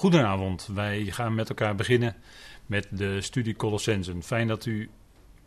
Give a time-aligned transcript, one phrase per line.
[0.00, 2.16] Goedenavond, wij gaan met elkaar beginnen
[2.66, 4.22] met de studie Colossensen.
[4.22, 4.90] Fijn dat u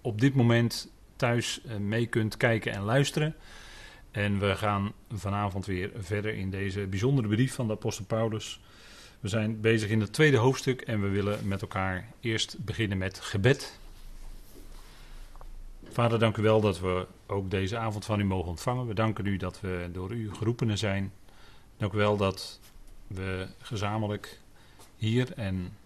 [0.02, 3.36] op dit moment thuis eh, mee kunt kijken en luisteren.
[4.12, 8.60] En we gaan vanavond weer verder in deze bijzondere brief van de apostel Paulus.
[9.20, 13.20] We zijn bezig in het tweede hoofdstuk en we willen met elkaar eerst beginnen met
[13.20, 13.80] gebed.
[15.90, 18.88] Vader, dank u wel dat we ook deze avond van u mogen ontvangen.
[18.88, 21.14] We danken u dat we door u geroepenen zijn.
[21.78, 22.60] Dank u wel dat
[23.08, 24.42] we gezamenlijk
[25.04, 25.78] hier en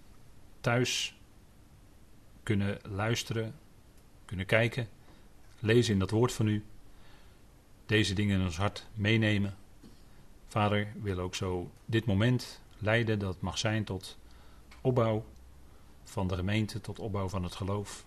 [0.62, 1.16] thuis
[2.44, 3.56] kunnen luisteren,
[4.26, 4.90] kunnen kijken,
[5.60, 6.64] lezen in dat woord van u,
[7.86, 9.58] deze dingen in ons hart meenemen.
[10.48, 14.18] Vader, wil ook zo dit moment leiden dat mag zijn tot
[14.82, 15.26] opbouw
[16.04, 18.06] van de gemeente, tot opbouw van het geloof.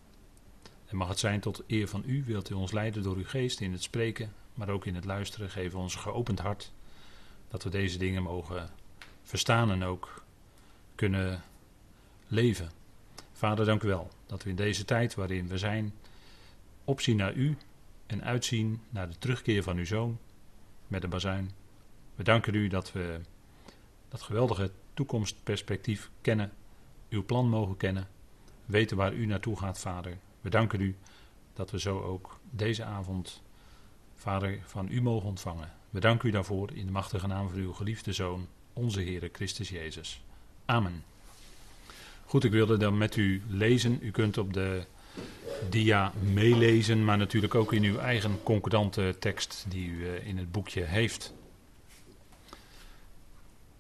[0.86, 3.60] En mag het zijn tot eer van u, wilt u ons leiden door uw geest
[3.60, 5.50] in het spreken, maar ook in het luisteren.
[5.50, 6.72] Geef ons geopend hart,
[7.48, 8.70] dat we deze dingen mogen
[9.22, 10.19] verstaan en ook
[11.00, 11.42] kunnen
[12.26, 12.70] leven.
[13.32, 15.92] Vader, dank u wel dat we in deze tijd waarin we zijn
[16.84, 17.56] opzien naar u
[18.06, 20.18] en uitzien naar de terugkeer van uw zoon
[20.86, 21.50] met de bazuin.
[22.14, 23.20] We danken u dat we
[24.08, 26.52] dat geweldige toekomstperspectief kennen,
[27.10, 28.08] uw plan mogen kennen,
[28.66, 30.18] weten waar u naartoe gaat, Vader.
[30.40, 30.96] We danken u
[31.52, 33.42] dat we zo ook deze avond,
[34.14, 35.72] Vader, van u mogen ontvangen.
[35.90, 39.68] We danken u daarvoor in de machtige naam van uw geliefde Zoon, onze Heere Christus
[39.68, 40.22] Jezus.
[40.64, 41.04] Amen.
[42.24, 43.98] Goed, ik wilde dan met u lezen.
[44.02, 44.84] U kunt op de
[45.68, 50.52] dia meelezen, maar natuurlijk ook in uw eigen concordante tekst die u eh, in het
[50.52, 51.34] boekje heeft.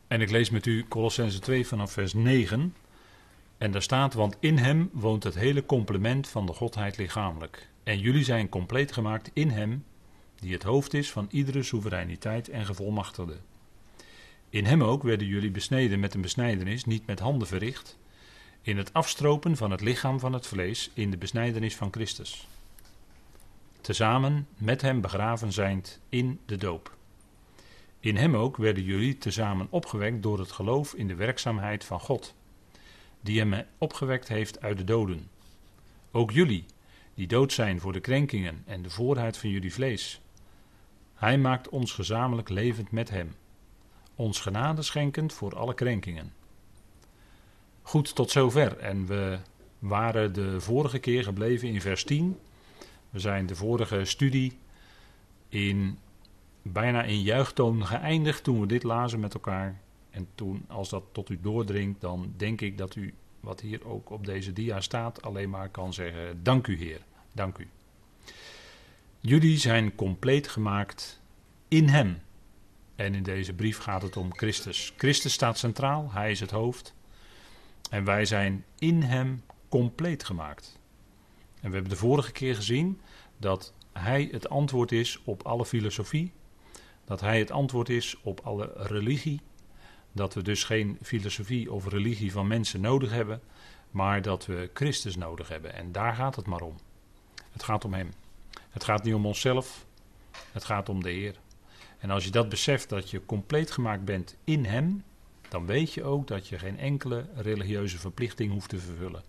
[0.06, 2.74] En ik lees met u Colossense 2 vanaf vers 9.
[3.58, 7.68] En daar staat, want in hem woont het hele complement van de Godheid lichamelijk.
[7.82, 9.84] En jullie zijn compleet gemaakt in hem,
[10.40, 13.36] die het hoofd is van iedere soevereiniteit en gevolmachtigde.
[14.50, 17.98] In hem ook werden jullie besneden met een besnijdenis, niet met handen verricht,
[18.62, 22.48] in het afstropen van het lichaam van het vlees in de besnijdenis van Christus.
[23.80, 26.96] Tezamen met hem begraven zijnd in de doop.
[28.00, 32.34] In hem ook werden jullie tezamen opgewekt door het geloof in de werkzaamheid van God,
[33.20, 35.28] die hem opgewekt heeft uit de doden.
[36.10, 36.64] Ook jullie,
[37.14, 40.20] die dood zijn voor de krenkingen en de voorheid van jullie vlees.
[41.14, 43.34] Hij maakt ons gezamenlijk levend met hem
[44.20, 46.32] ons genade schenkend voor alle krenkingen.
[47.82, 48.78] Goed, tot zover.
[48.78, 49.38] En we
[49.78, 52.38] waren de vorige keer gebleven in vers 10.
[53.10, 54.58] We zijn de vorige studie
[55.48, 55.98] in
[56.62, 59.80] bijna in juichtoon geëindigd toen we dit lazen met elkaar.
[60.10, 64.10] En toen, als dat tot u doordringt, dan denk ik dat u, wat hier ook
[64.10, 67.00] op deze dia staat, alleen maar kan zeggen: Dank u, Heer,
[67.32, 67.68] dank u.
[69.20, 71.20] Jullie zijn compleet gemaakt
[71.68, 72.18] in Hem.
[73.00, 74.92] En in deze brief gaat het om Christus.
[74.96, 76.94] Christus staat centraal, hij is het hoofd.
[77.90, 80.78] En wij zijn in hem compleet gemaakt.
[81.60, 83.00] En we hebben de vorige keer gezien
[83.36, 86.32] dat hij het antwoord is op alle filosofie.
[87.04, 89.40] Dat hij het antwoord is op alle religie.
[90.12, 93.40] Dat we dus geen filosofie of religie van mensen nodig hebben,
[93.90, 95.74] maar dat we Christus nodig hebben.
[95.74, 96.76] En daar gaat het maar om.
[97.52, 98.10] Het gaat om Hem.
[98.70, 99.86] Het gaat niet om onszelf,
[100.52, 101.36] het gaat om de Heer.
[102.00, 105.04] En als je dat beseft dat je compleet gemaakt bent in Hem,
[105.48, 109.22] dan weet je ook dat je geen enkele religieuze verplichting hoeft te vervullen.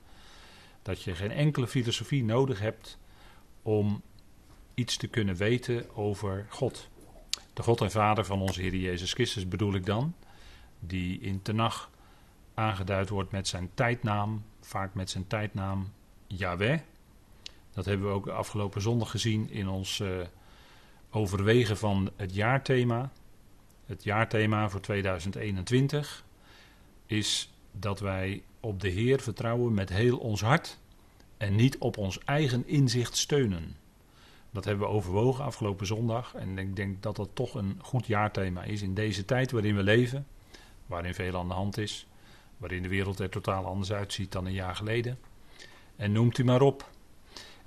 [0.81, 2.97] Dat je geen enkele filosofie nodig hebt
[3.61, 4.01] om
[4.73, 6.89] iets te kunnen weten over God.
[7.53, 10.15] De God en Vader van onze Heer Jezus Christus bedoel ik dan,
[10.79, 11.89] die in Tenach
[12.53, 15.91] aangeduid wordt met zijn tijdnaam, vaak met zijn tijdnaam
[16.27, 16.79] Yahweh.
[17.73, 20.21] Dat hebben we ook afgelopen zondag gezien in ons uh,
[21.11, 23.11] overwegen van het jaarthema.
[23.85, 26.25] Het jaarthema voor 2021
[27.05, 30.79] is dat wij op de Heer vertrouwen met heel ons hart
[31.37, 33.75] en niet op ons eigen inzicht steunen.
[34.51, 38.63] Dat hebben we overwogen afgelopen zondag en ik denk dat dat toch een goed jaarthema
[38.63, 40.27] is in deze tijd waarin we leven,
[40.85, 42.07] waarin veel aan de hand is,
[42.57, 45.19] waarin de wereld er totaal anders uitziet dan een jaar geleden.
[45.95, 46.89] En noemt u maar op.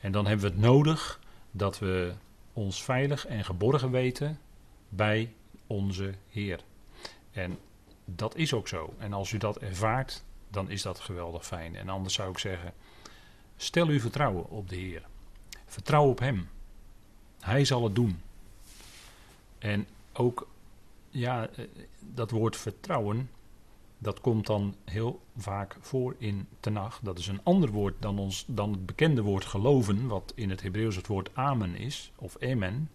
[0.01, 1.21] En dan hebben we het nodig
[1.51, 2.15] dat we
[2.55, 4.39] ons veilig en geborgen weten
[4.89, 5.33] bij
[5.67, 6.61] onze Heer.
[7.33, 7.59] En
[8.05, 8.95] dat is ook zo.
[8.99, 11.77] En als u dat ervaart, dan is dat geweldig fijn.
[11.77, 12.73] En anders zou ik zeggen:
[13.57, 15.03] stel uw vertrouwen op de Heer.
[15.67, 16.49] Vertrouw op Hem.
[17.41, 18.21] Hij zal het doen.
[19.59, 20.49] En ook,
[21.11, 21.65] ja, eh,
[22.01, 23.31] dat woord vertrouwen,
[24.05, 27.01] dat komt dan heel vaak voor in Tenach.
[27.03, 30.63] Dat is een ander woord dan, ons, dan het bekende woord geloven, wat in het
[30.63, 32.91] Hebreeuws het woord amen is, of amen.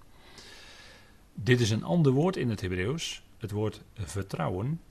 [1.33, 4.81] Dit is een ander woord in het Hebreeuws, het woord vertrouwen.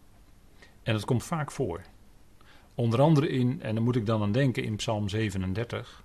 [0.82, 1.82] En dat komt vaak voor.
[2.74, 6.04] Onder andere in, en dan moet ik dan aan denken, in Psalm 37.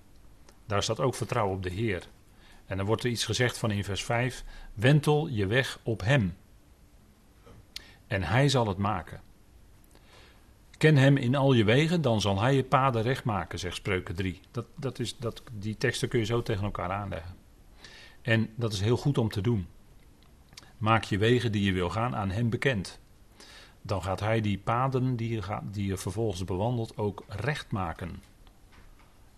[0.66, 2.08] Daar staat ook vertrouwen op de Heer.
[2.66, 4.44] En dan wordt er iets gezegd van in vers 5:
[4.74, 6.36] Wentel je weg op Hem.
[8.06, 9.20] En Hij zal het maken.
[10.76, 14.14] Ken Hem in al je wegen, dan zal Hij je paden recht maken, zegt Spreuken
[14.14, 14.40] 3.
[14.50, 17.34] Dat, dat is, dat, die teksten kun je zo tegen elkaar aanleggen.
[18.22, 19.66] En dat is heel goed om te doen.
[20.78, 22.98] Maak je wegen die je wil gaan aan Hem bekend.
[23.82, 28.22] Dan gaat Hij die paden die je, gaat, die je vervolgens bewandelt ook recht maken.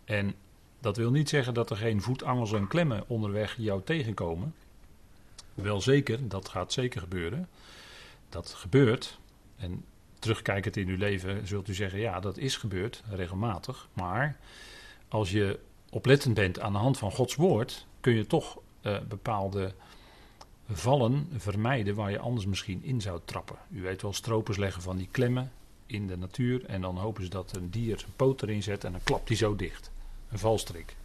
[0.05, 0.35] En
[0.81, 4.55] dat wil niet zeggen dat er geen voetangels en klemmen onderweg jou tegenkomen.
[5.55, 7.49] Wel zeker, dat gaat zeker gebeuren.
[8.29, 9.19] Dat gebeurt.
[9.57, 9.85] En
[10.19, 13.89] terugkijkend in uw leven zult u zeggen: ja, dat is gebeurd, regelmatig.
[13.93, 14.37] Maar
[15.09, 15.59] als je
[15.91, 19.75] oplettend bent aan de hand van Gods woord, kun je toch uh, bepaalde
[20.71, 23.57] vallen vermijden waar je anders misschien in zou trappen.
[23.71, 25.53] U weet wel, stropers leggen van die klemmen
[25.87, 28.93] in de natuur en dan hopen ze dat een dier zijn poot erin zet en
[28.93, 29.91] dan klapt die zo dicht.
[30.29, 30.97] Een valstrik.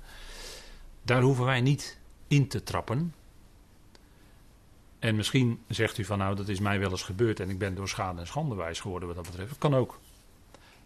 [1.04, 3.14] Daar hoeven wij niet in te trappen.
[5.02, 7.76] En misschien zegt u van nou, dat is mij wel eens gebeurd en ik ben
[7.76, 9.50] door schade en schande wijs geworden wat dat betreft.
[9.50, 10.00] Dat kan ook.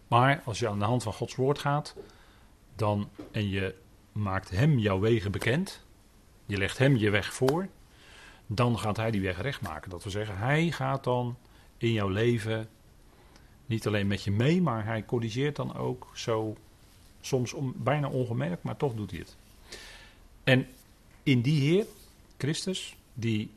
[0.08, 1.94] Maar als je aan de hand van Gods woord gaat,
[2.74, 3.74] dan en je
[4.12, 5.84] maakt hem jouw wegen bekend,
[6.46, 7.68] je legt hem je weg voor,
[8.46, 9.90] dan gaat hij die weg recht maken.
[9.90, 11.36] Dat wil zeggen, hij gaat dan
[11.76, 12.68] in jouw leven
[13.66, 16.56] niet alleen met je mee, maar hij corrigeert dan ook zo,
[17.20, 19.36] soms om, bijna ongemerkt, maar toch doet hij het.
[20.44, 20.66] En
[21.22, 21.86] in die Heer,
[22.36, 23.50] Christus, die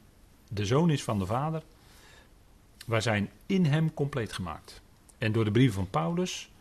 [0.49, 1.63] de zoon is van de Vader,
[2.85, 4.81] wij zijn in hem compleet gemaakt.
[5.17, 6.51] En door de brieven van Paulus,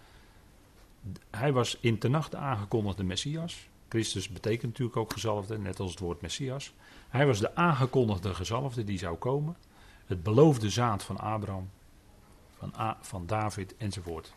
[1.31, 3.69] hij was in de nacht de aangekondigde Messias.
[3.89, 6.73] Christus betekent natuurlijk ook gezalfde, net als het woord Messias.
[7.09, 9.57] Hij was de aangekondigde gezalfde die zou komen.
[10.07, 11.71] Het beloofde zaad van Abraham,
[12.59, 14.33] van, van David enzovoort.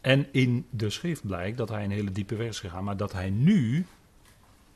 [0.00, 3.12] En in de schrift blijkt dat hij een hele diepe weg is gegaan, maar dat
[3.12, 3.86] hij nu,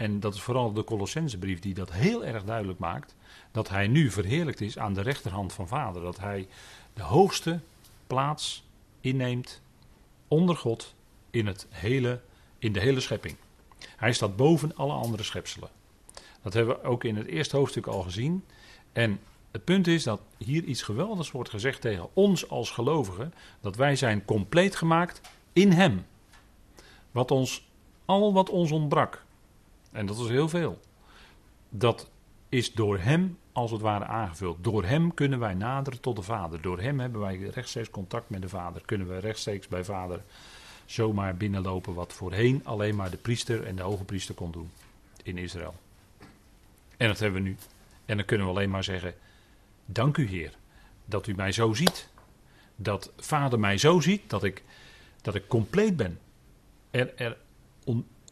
[0.02, 3.14] en dat is vooral de Colossensebrief die dat heel erg duidelijk maakt,
[3.50, 6.02] dat hij nu verheerlijkt is aan de rechterhand van Vader.
[6.02, 6.48] Dat hij
[6.94, 7.60] de hoogste
[8.06, 8.64] plaats
[9.00, 9.60] inneemt
[10.28, 10.94] onder God
[11.30, 12.20] in, het hele,
[12.58, 13.36] in de hele schepping.
[13.96, 15.68] Hij staat boven alle andere schepselen.
[16.42, 18.44] Dat hebben we ook in het eerste hoofdstuk al gezien.
[18.92, 19.20] En
[19.50, 23.96] het punt is dat hier iets geweldigs wordt gezegd tegen ons als gelovigen: dat wij
[23.96, 25.20] zijn compleet gemaakt
[25.52, 26.06] in Hem.
[27.10, 27.68] Wat ons,
[28.04, 29.24] al wat ons ontbrak,
[29.92, 30.80] en dat is heel veel,
[31.68, 32.10] dat
[32.48, 34.64] is door Hem als het ware aangevuld.
[34.64, 36.60] Door Hem kunnen wij naderen tot de Vader.
[36.60, 38.82] Door Hem hebben wij rechtstreeks contact met de Vader.
[38.84, 40.22] Kunnen we rechtstreeks bij Vader
[40.86, 44.70] zomaar binnenlopen, wat voorheen alleen maar de priester en de hoge priester kon doen
[45.22, 45.74] in Israël.
[46.96, 47.56] En dat hebben we nu.
[48.04, 49.14] En dan kunnen we alleen maar zeggen:
[49.84, 50.54] Dank u, Heer,
[51.04, 52.08] dat u mij zo ziet.
[52.76, 54.62] Dat Vader mij zo ziet dat ik,
[55.22, 56.18] dat ik compleet ben.
[56.90, 57.36] Er, er,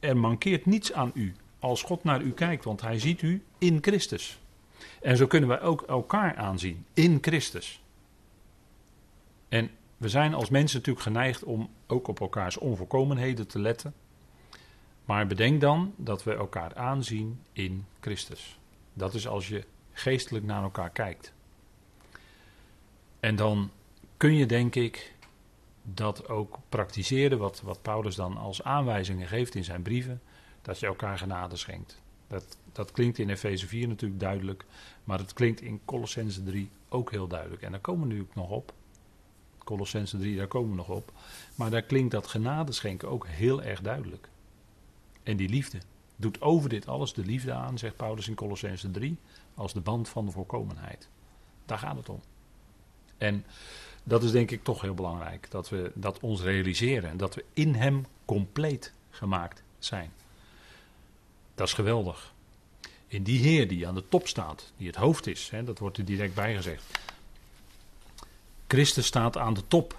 [0.01, 3.79] er mankeert niets aan u als God naar u kijkt, want hij ziet u in
[3.81, 4.41] Christus.
[5.01, 7.83] En zo kunnen wij ook elkaar aanzien in Christus.
[9.49, 13.95] En we zijn als mensen natuurlijk geneigd om ook op elkaars onvolkomenheden te letten.
[15.05, 18.59] Maar bedenk dan dat we elkaar aanzien in Christus.
[18.93, 21.33] Dat is als je geestelijk naar elkaar kijkt.
[23.21, 23.71] En dan
[24.17, 25.15] kun je, denk ik,
[25.83, 30.21] dat ook praktiseren, wat, wat Paulus dan als aanwijzingen geeft in zijn brieven,
[30.63, 32.01] dat je elkaar genade schenkt.
[32.27, 34.65] Dat, dat klinkt in Efeze 4 natuurlijk duidelijk,
[35.05, 37.63] maar het klinkt in Colossense 3 ook heel duidelijk.
[37.63, 38.73] En daar komen we nu nog op.
[39.59, 41.13] Colossense 3, daar komen we nog op.
[41.55, 44.29] Maar daar klinkt dat genade schenken ook heel erg duidelijk.
[45.23, 45.79] En die liefde
[46.17, 49.17] doet over dit alles de liefde aan, zegt Paulus in Colossense 3,
[49.55, 51.09] als de band van de volkomenheid.
[51.67, 52.21] Daar gaat het om.
[53.19, 53.45] En
[54.03, 57.75] dat is denk ik toch heel belangrijk, dat we dat ons realiseren, dat we in
[57.75, 60.11] Hem compleet gemaakt zijn.
[61.61, 62.33] Dat is geweldig.
[63.07, 65.99] In die Heer die aan de top staat, die het hoofd is, hè, dat wordt
[65.99, 66.85] er direct bijgezegd.
[68.67, 69.99] Christus staat aan de top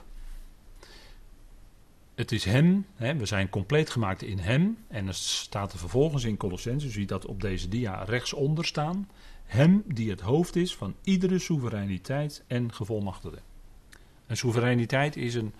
[2.15, 4.77] het is Hem, hè, we zijn compleet gemaakt in Hem.
[4.87, 9.09] En er staat er vervolgens in Colossense, u ziet dat op deze dia rechtsonder staan.
[9.43, 13.39] Hem die het hoofd is van iedere soevereiniteit en gevolmachtigde.
[14.27, 15.53] Een soevereiniteit is een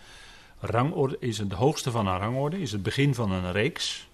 [0.60, 4.10] rangorde, is het hoogste van een rangorde, is het begin van een reeks.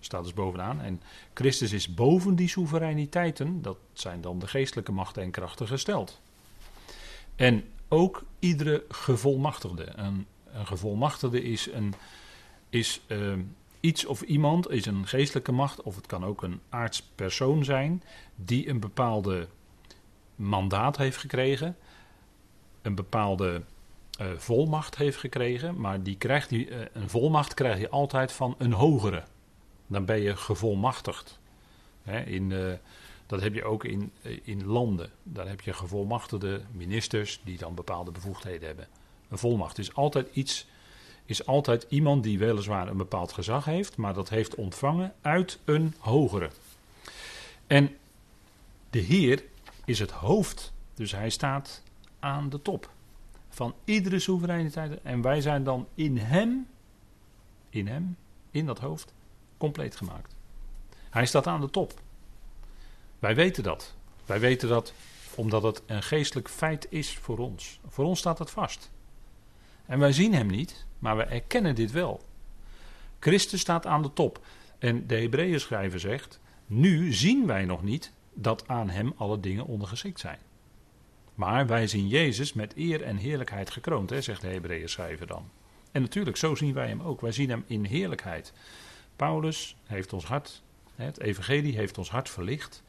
[0.00, 0.80] Staat dus bovenaan.
[0.80, 1.02] En
[1.34, 6.20] Christus is boven die soevereiniteiten, dat zijn dan de geestelijke machten en krachten gesteld.
[7.36, 9.92] En ook iedere gevolmachtigde.
[9.96, 11.94] Een gevolmachtigde is, een,
[12.68, 13.32] is uh,
[13.80, 18.02] iets of iemand, is een geestelijke macht, of het kan ook een aardspersoon zijn,
[18.34, 19.48] die een bepaalde
[20.36, 21.76] mandaat heeft gekregen,
[22.82, 23.62] een bepaalde
[24.18, 28.54] eh, volmacht heeft gekregen, maar die krijgt die, eh, een volmacht krijg je altijd van
[28.58, 29.22] een hogere.
[29.90, 31.38] Dan ben je gevolmachtigd.
[32.24, 32.72] In, eh,
[33.26, 35.10] dat heb je ook in, in landen.
[35.22, 38.88] Daar heb je gevolmachtigde ministers die dan bepaalde bevoegdheden hebben.
[39.28, 40.66] Een volmacht is altijd iets,
[41.24, 45.94] is altijd iemand die weliswaar een bepaald gezag heeft, maar dat heeft ontvangen uit een
[45.98, 46.50] hogere.
[47.66, 47.96] En
[48.90, 49.44] de Heer
[49.84, 51.82] is het hoofd, dus hij staat
[52.18, 52.90] aan de top
[53.48, 55.02] van iedere soevereiniteit.
[55.02, 56.66] En wij zijn dan in hem,
[57.68, 58.16] in hem,
[58.50, 59.14] in dat hoofd,
[59.60, 60.34] compleet gemaakt.
[61.10, 62.00] Hij staat aan de top.
[63.18, 63.94] Wij weten dat.
[64.26, 64.92] Wij weten dat
[65.34, 67.80] omdat het een geestelijk feit is voor ons.
[67.88, 68.90] Voor ons staat het vast.
[69.86, 72.22] En wij zien hem niet, maar we erkennen dit wel.
[73.18, 74.40] Christus staat aan de top.
[74.78, 79.66] En de Hebreeën schrijver zegt: Nu zien wij nog niet dat aan hem alle dingen
[79.66, 80.38] ondergeschikt zijn.
[81.34, 85.50] Maar wij zien Jezus met eer en heerlijkheid gekroond, zegt de Hebreeën schrijver dan.
[85.92, 87.20] En natuurlijk, zo zien wij hem ook.
[87.20, 88.52] Wij zien hem in heerlijkheid.
[89.20, 90.62] Paulus heeft ons hart,
[90.94, 92.82] het evangelie heeft ons hart verlicht.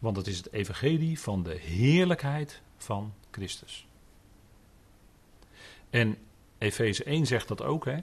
[0.00, 3.86] Want het is het evangelie van de heerlijkheid van Christus.
[5.90, 6.16] En
[6.58, 7.98] Efeze 1 zegt dat ook, hè.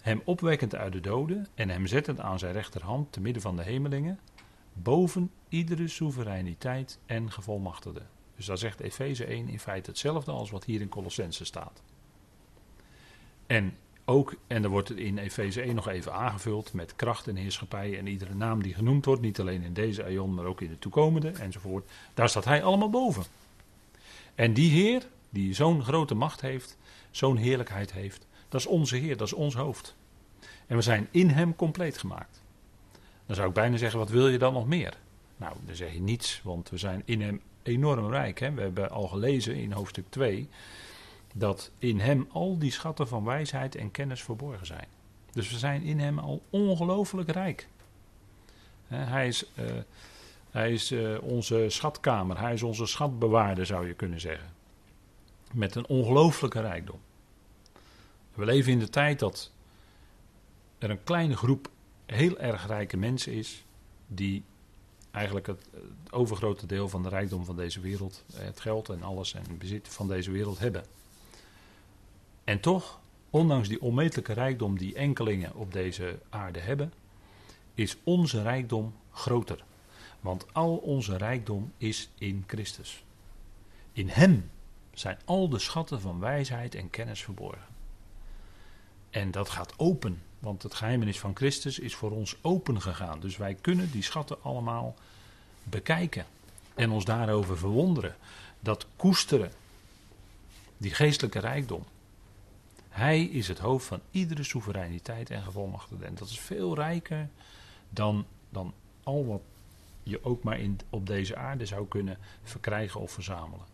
[0.00, 3.62] Hem opwekkend uit de doden en hem zettend aan zijn rechterhand te midden van de
[3.62, 4.20] hemelingen,
[4.72, 8.02] boven iedere soevereiniteit en gevolmachtigde.
[8.36, 11.82] Dus daar zegt Efeze 1 in feite hetzelfde als wat hier in Colossense staat.
[13.46, 13.76] En
[14.10, 18.06] ook, en er wordt in Efeze 1 nog even aangevuld met kracht en heerschappij en
[18.06, 21.28] iedere naam die genoemd wordt, niet alleen in deze aion, maar ook in de toekomende
[21.28, 21.90] enzovoort.
[22.14, 23.24] Daar staat hij allemaal boven.
[24.34, 26.76] En die Heer, die zo'n grote macht heeft,
[27.10, 29.94] zo'n heerlijkheid heeft, dat is onze Heer, dat is ons hoofd.
[30.66, 32.42] En we zijn in Hem compleet gemaakt.
[33.26, 34.96] Dan zou ik bijna zeggen, wat wil je dan nog meer?
[35.36, 38.40] Nou, dan zeg je niets, want we zijn in hem enorm rijk.
[38.40, 38.52] Hè?
[38.52, 40.48] We hebben al gelezen in hoofdstuk 2
[41.34, 44.86] dat in hem al die schatten van wijsheid en kennis verborgen zijn.
[45.32, 47.68] Dus we zijn in hem al ongelooflijk rijk.
[48.86, 49.64] Hij is, uh,
[50.50, 54.48] hij is uh, onze schatkamer, hij is onze schatbewaarder, zou je kunnen zeggen.
[55.52, 57.00] Met een ongelooflijke rijkdom.
[58.34, 59.50] We leven in de tijd dat
[60.78, 61.70] er een kleine groep
[62.06, 63.64] heel erg rijke mensen is,
[64.06, 64.44] die
[65.10, 65.68] eigenlijk het,
[66.10, 69.88] overgrote deel van de rijkdom van deze wereld, eh, het geld en alles en bezit
[69.88, 70.84] van deze wereld hebben.
[72.50, 76.92] En toch, ondanks die onmetelijke rijkdom die enkelingen op deze aarde hebben,
[77.74, 79.64] is onze rijkdom groter.
[80.20, 83.04] Want al onze rijkdom is in Christus.
[83.92, 84.50] In Hem
[84.92, 87.66] zijn al de schatten van wijsheid en kennis verborgen.
[89.10, 93.20] En dat gaat open want het geheimenis van Christus is voor ons open gegaan.
[93.20, 94.94] Dus wij kunnen die schatten allemaal
[95.62, 96.26] bekijken.
[96.74, 98.16] En ons daarover verwonderen.
[98.60, 99.52] Dat koesteren.
[100.76, 101.84] Die geestelijke rijkdom.
[102.90, 106.04] Hij is het hoofd van iedere soevereiniteit en gevolmachtigde.
[106.04, 107.28] En dat is veel rijker
[107.88, 109.42] dan, dan al wat
[110.02, 113.66] je ook maar in, op deze aarde zou kunnen verkrijgen of verzamelen.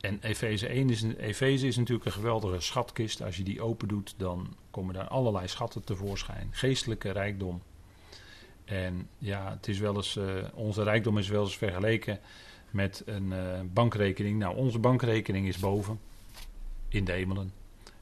[0.00, 3.22] En Efeze 1 is, Efeze is natuurlijk een geweldige schatkist.
[3.22, 6.48] Als je die open doet, dan komen daar allerlei schatten tevoorschijn.
[6.50, 7.62] Geestelijke rijkdom.
[8.64, 12.20] En ja, het is wel eens, uh, onze rijkdom is wel eens vergeleken
[12.70, 14.38] met een uh, bankrekening.
[14.38, 16.00] Nou, onze bankrekening is boven,
[16.88, 17.52] in de hemelen.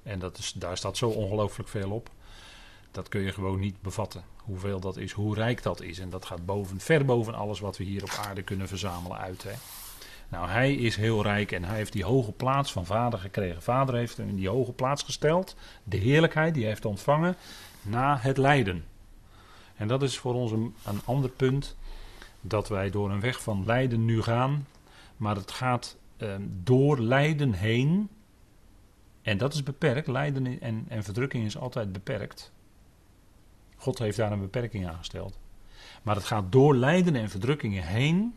[0.03, 2.11] En dat is, daar staat zo ongelooflijk veel op.
[2.91, 4.25] Dat kun je gewoon niet bevatten.
[4.37, 5.99] Hoeveel dat is, hoe rijk dat is.
[5.99, 9.43] En dat gaat boven, ver boven alles wat we hier op aarde kunnen verzamelen uit.
[9.43, 9.53] Hè.
[10.29, 13.63] Nou, hij is heel rijk en hij heeft die hoge plaats van vader gekregen.
[13.63, 15.57] Vader heeft hem in die hoge plaats gesteld.
[15.85, 17.37] De heerlijkheid die hij heeft ontvangen
[17.83, 18.85] na het lijden.
[19.77, 20.75] En dat is voor ons een,
[21.05, 21.77] ander punt.
[22.41, 24.67] Dat wij door een weg van lijden nu gaan.
[25.17, 28.09] Maar het gaat eh, door lijden heen.
[29.27, 30.07] En dat is beperkt.
[30.07, 32.53] Lijden en, en verdrukking is altijd beperkt.
[33.77, 35.39] God heeft daar een beperking aan gesteld.
[36.03, 38.35] Maar het gaat door lijden en verdrukkingen heen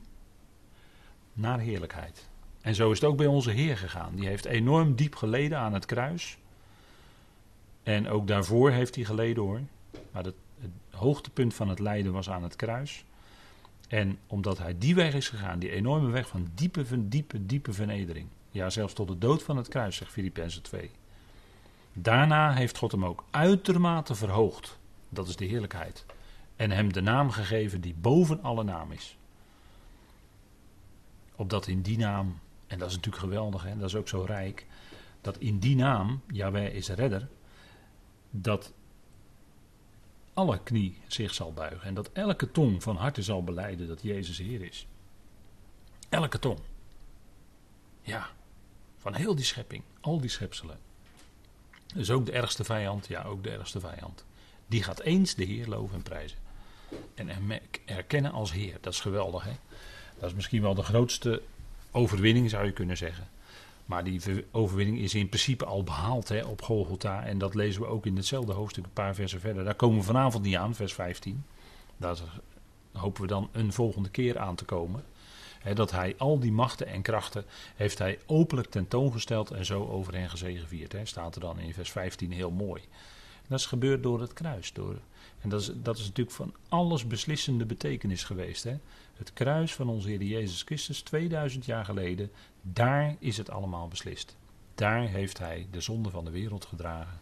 [1.33, 2.29] naar heerlijkheid.
[2.61, 4.15] En zo is het ook bij onze Heer gegaan.
[4.15, 6.37] Die heeft enorm diep geleden aan het kruis.
[7.83, 9.61] En ook daarvoor heeft hij geleden hoor.
[10.11, 13.05] Maar het, het hoogtepunt van het lijden was aan het kruis.
[13.87, 18.27] En omdat hij die weg is gegaan, die enorme weg van diepe, diepe, diepe vernedering.
[18.51, 20.91] Ja, zelfs tot de dood van het kruis, zegt Filippenzen 2.
[21.93, 24.77] Daarna heeft God hem ook uitermate verhoogd.
[25.09, 26.05] Dat is de heerlijkheid.
[26.55, 29.17] En hem de naam gegeven die boven alle naam is
[31.39, 34.65] opdat in die naam, en dat is natuurlijk geweldig, en dat is ook zo rijk,
[35.21, 37.27] dat in die naam, Yahweh is redder,
[38.29, 38.73] dat
[40.33, 44.37] alle knie zich zal buigen en dat elke tong van harte zal beleiden dat Jezus
[44.37, 44.87] Heer is.
[46.09, 46.59] Elke tong.
[48.01, 48.29] Ja.
[48.99, 50.77] Van heel die schepping, al die schepselen.
[51.93, 54.25] Dus ook de ergste vijand, ja, ook de ergste vijand.
[54.67, 56.37] Die gaat eens de Heer loven en prijzen.
[57.15, 57.29] En
[57.85, 58.77] erkennen als Heer.
[58.81, 59.53] Dat is geweldig, hè?
[60.19, 61.41] Dat is misschien wel de grootste
[61.91, 63.27] overwinning, zou je kunnen zeggen.
[63.85, 67.23] Maar die overwinning is in principe al behaald hè, op Golgotha.
[67.25, 69.63] En dat lezen we ook in hetzelfde hoofdstuk, een paar versen verder.
[69.63, 71.43] Daar komen we vanavond niet aan, vers 15.
[71.97, 72.17] Daar
[72.91, 75.03] hopen we dan een volgende keer aan te komen.
[75.73, 80.29] Dat hij al die machten en krachten heeft hij openlijk tentoongesteld en zo over hen
[80.29, 80.91] gezegevierd.
[80.91, 82.81] He, staat er dan in vers 15 heel mooi.
[83.47, 84.73] Dat is gebeurd door het kruis.
[84.73, 84.99] Door,
[85.39, 88.63] en dat is, dat is natuurlijk van alles beslissende betekenis geweest.
[89.13, 94.37] Het kruis van onze Heer Jezus Christus 2000 jaar geleden, daar is het allemaal beslist.
[94.75, 97.19] Daar heeft Hij de zonde van de wereld gedragen.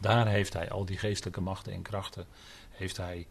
[0.00, 2.26] Daar heeft Hij al die geestelijke machten en krachten
[2.70, 3.26] heeft Hij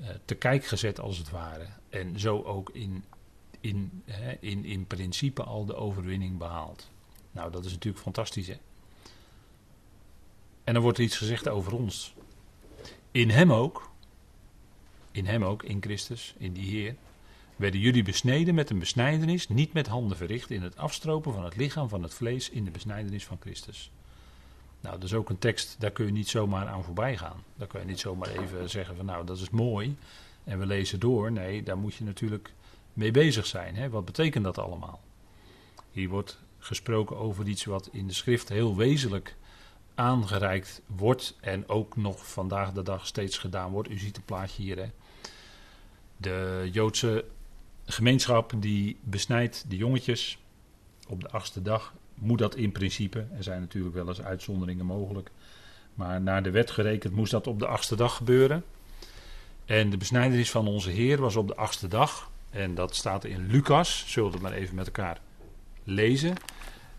[0.00, 1.66] uh, te kijk gezet als het ware.
[1.88, 3.04] En zo ook in,
[3.68, 4.02] in,
[4.40, 6.90] in, in principe al de overwinning behaald.
[7.32, 8.56] Nou, dat is natuurlijk fantastisch hè.
[10.64, 12.14] En dan wordt er iets gezegd over ons.
[13.10, 13.90] In hem ook,
[15.10, 16.94] in hem ook, in Christus, in die Heer,
[17.56, 21.56] werden jullie besneden met een besnijdenis, niet met handen verricht, in het afstropen van het
[21.56, 23.90] lichaam van het vlees in de besnijdenis van Christus.
[24.80, 27.42] Nou, dat is ook een tekst, daar kun je niet zomaar aan voorbij gaan.
[27.56, 29.96] Daar kun je niet zomaar even zeggen van nou, dat is mooi
[30.44, 31.32] en we lezen door.
[31.32, 32.52] Nee, daar moet je natuurlijk
[32.96, 33.76] mee bezig zijn.
[33.76, 33.90] Hè?
[33.90, 35.00] Wat betekent dat allemaal?
[35.90, 39.36] Hier wordt gesproken over iets wat in de schrift heel wezenlijk
[39.94, 43.90] aangereikt wordt en ook nog vandaag de dag steeds gedaan wordt.
[43.90, 44.76] U ziet het plaatje hier.
[44.76, 44.90] Hè?
[46.16, 47.24] De Joodse
[47.84, 50.38] gemeenschap die besnijdt de jongetjes
[51.08, 51.94] op de achtste dag.
[52.14, 53.26] Moet dat in principe.
[53.36, 55.30] Er zijn natuurlijk wel eens uitzonderingen mogelijk.
[55.94, 58.64] Maar naar de wet gerekend moest dat op de achtste dag gebeuren.
[59.64, 62.30] En de besnijdenis van onze Heer was op de achtste dag.
[62.56, 64.04] En dat staat in Lucas.
[64.06, 65.20] Zullen we het maar even met elkaar
[65.84, 66.34] lezen.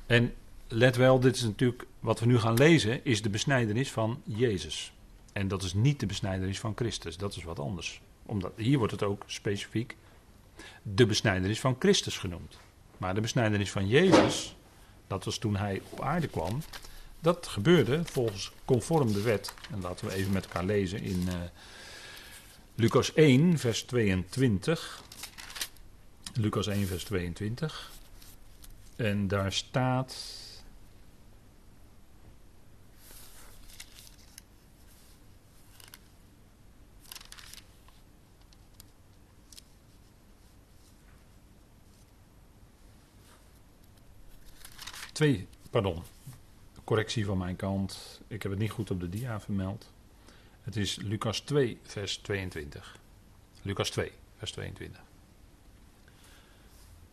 [0.06, 0.34] En
[0.68, 4.92] let wel, dit is natuurlijk wat we nu gaan lezen, is de besnijdenis van Jezus.
[5.34, 8.02] En dat is niet de besnijdenis van Christus, dat is wat anders.
[8.26, 9.96] Omdat hier wordt het ook specifiek
[10.84, 12.58] de besnijdenis van Christus genoemd.
[12.98, 14.56] Maar de besnijdenis van Jezus,
[15.08, 16.62] dat was toen hij op aarde kwam,
[17.20, 19.54] dat gebeurde volgens conform de wet.
[19.72, 21.34] En laten we even met elkaar lezen in uh,
[22.76, 25.06] Lucas 1, vers 22.
[26.34, 27.92] Lucas 1, vers 22.
[28.96, 30.36] En daar staat.
[45.12, 46.04] Twee, pardon,
[46.84, 48.22] correctie van mijn kant.
[48.28, 49.92] Ik heb het niet goed op de dia vermeld.
[50.62, 52.98] Het is Lucas 2, vers 22.
[53.62, 55.07] Lucas 2, vers 22.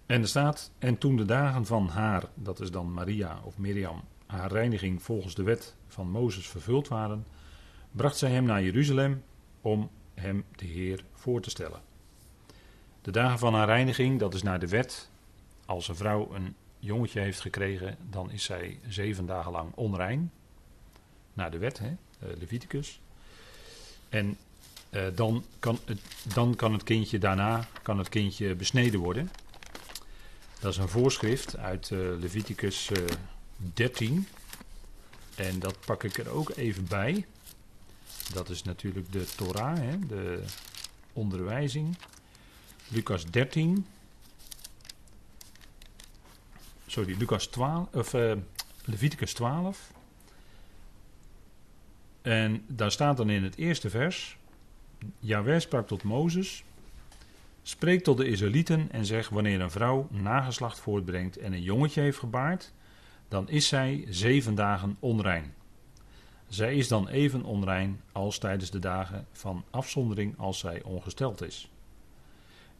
[0.06, 4.02] En er staat, en toen de dagen van haar, dat is dan Maria of Miriam,
[4.26, 7.26] haar reiniging volgens de wet van Mozes vervuld waren,
[7.90, 9.22] bracht zij hem naar Jeruzalem
[9.60, 11.80] om hem de Heer voor te stellen.
[13.02, 15.10] De dagen van haar reiniging, dat is naar de wet.
[15.66, 20.32] Als een vrouw een jongetje heeft gekregen, dan is zij zeven dagen lang onrein.
[21.32, 23.00] Naar de wet, hè, eh, Leviticus.
[24.08, 24.36] En
[24.90, 26.00] uh, dan, kan het,
[26.34, 29.30] dan kan het kindje daarna kan het kindje besneden worden.
[30.64, 32.90] Dat is een voorschrift uit uh, Leviticus
[33.74, 34.28] 13.
[35.36, 37.26] En dat pak ik er ook even bij.
[38.32, 40.42] Dat is natuurlijk de Torah, hè, de
[41.12, 41.96] onderwijzing.
[42.88, 43.86] Lucas 13,
[46.86, 48.32] sorry, Lucas 12, of uh,
[48.84, 49.90] Leviticus 12.
[52.22, 54.36] En daar staat dan in het eerste vers:
[55.18, 56.64] Jawel sprak tot Mozes.
[57.66, 62.18] Spreek tot de Israëlieten en zeg: Wanneer een vrouw nageslacht voortbrengt en een jongetje heeft
[62.18, 62.72] gebaard,
[63.28, 65.54] dan is zij zeven dagen onrein.
[66.48, 71.70] Zij is dan even onrein als tijdens de dagen van afzondering als zij ongesteld is.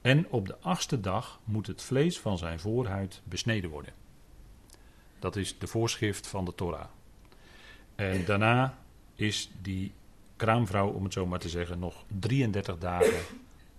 [0.01, 3.93] En op de achtste dag moet het vlees van zijn voorhuid besneden worden.
[5.19, 6.87] Dat is de voorschrift van de Torah.
[7.95, 8.79] En daarna
[9.15, 9.93] is die
[10.37, 13.21] kraamvrouw, om het zo maar te zeggen, nog 33 dagen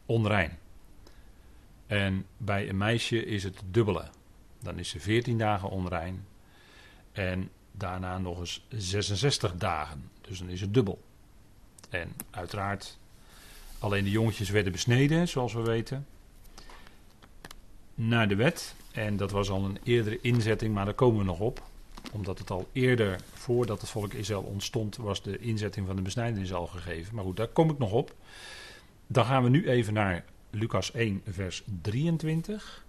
[0.05, 0.57] onrein.
[1.87, 4.05] En bij een meisje is het dubbele.
[4.59, 6.25] Dan is ze 14 dagen onrein.
[7.11, 10.09] En daarna nog eens 66 dagen.
[10.21, 11.01] Dus dan is het dubbel.
[11.89, 12.97] En uiteraard,
[13.79, 16.07] alleen de jongetjes werden besneden, zoals we weten.
[17.95, 18.75] Naar de wet.
[18.91, 21.63] En dat was al een eerdere inzetting, maar daar komen we nog op.
[22.11, 26.53] Omdat het al eerder, voordat het volk Israël ontstond, was de inzetting van de besnijdenis
[26.53, 27.15] al gegeven.
[27.15, 28.15] Maar goed, daar kom ik nog op.
[29.07, 32.85] Dan gaan we nu even naar Lucas 1, vers 23.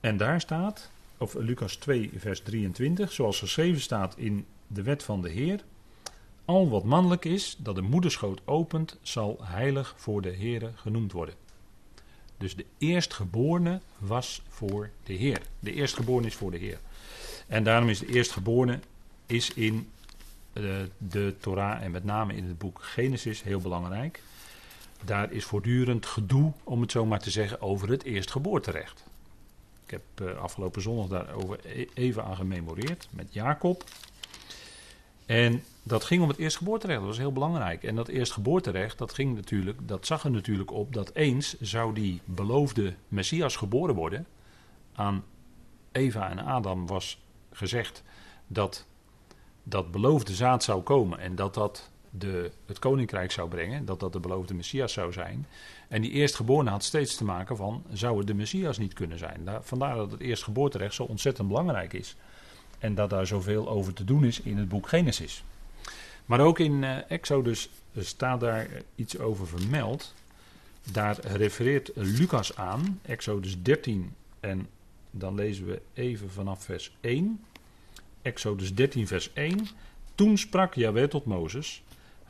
[0.00, 5.22] En daar staat: of Lucas 2, vers 23, zoals geschreven staat in de wet van
[5.22, 5.64] de Heer.
[6.44, 11.34] Al wat mannelijk is, dat de moederschoot opent, zal heilig voor de Heere genoemd worden.
[12.38, 15.42] Dus de eerstgeborene was voor de Heer.
[15.60, 16.78] De eerstgeborene is voor de Heer.
[17.46, 18.80] En daarom is de eerstgeborene
[19.26, 19.90] is in
[20.52, 24.22] de, eh, de Torah en met name in het boek Genesis heel belangrijk.
[25.04, 29.04] Daar is voortdurend gedoe, om het zo maar te zeggen, over het eerstgeboorterecht.
[29.84, 33.84] Ik heb uh, afgelopen zondag daarover e-, even aan gememoreerd met Jacob.
[35.26, 37.82] En dat ging om het eerstgeboorterecht, dat was heel belangrijk.
[37.82, 42.20] En dat eerstgeboorterecht, dat, ging natuurlijk, dat zag er natuurlijk op dat eens zou die
[42.24, 44.26] beloofde Messias geboren worden.
[44.94, 45.24] Aan
[45.92, 47.20] Eva en Adam was
[47.52, 48.02] gezegd
[48.46, 48.86] dat
[49.62, 54.12] dat beloofde zaad zou komen en dat dat de, het koninkrijk zou brengen, dat dat
[54.12, 55.46] de beloofde Messias zou zijn.
[55.88, 59.40] En die eerstgeborene had steeds te maken van, zou het de Messias niet kunnen zijn?
[59.44, 62.16] Daar, vandaar dat het eerstgeboorterecht zo ontzettend belangrijk is.
[62.78, 65.44] En dat daar zoveel over te doen is in het boek Genesis.
[66.26, 70.14] Maar ook in uh, Exodus staat daar iets over vermeld.
[70.92, 74.68] Daar refereert Lucas aan, Exodus 13 en
[75.10, 77.40] dan lezen we even vanaf vers 1.
[78.22, 79.66] Exodus 13, vers 1.
[80.14, 81.82] Toen sprak Jahweh tot Mozes: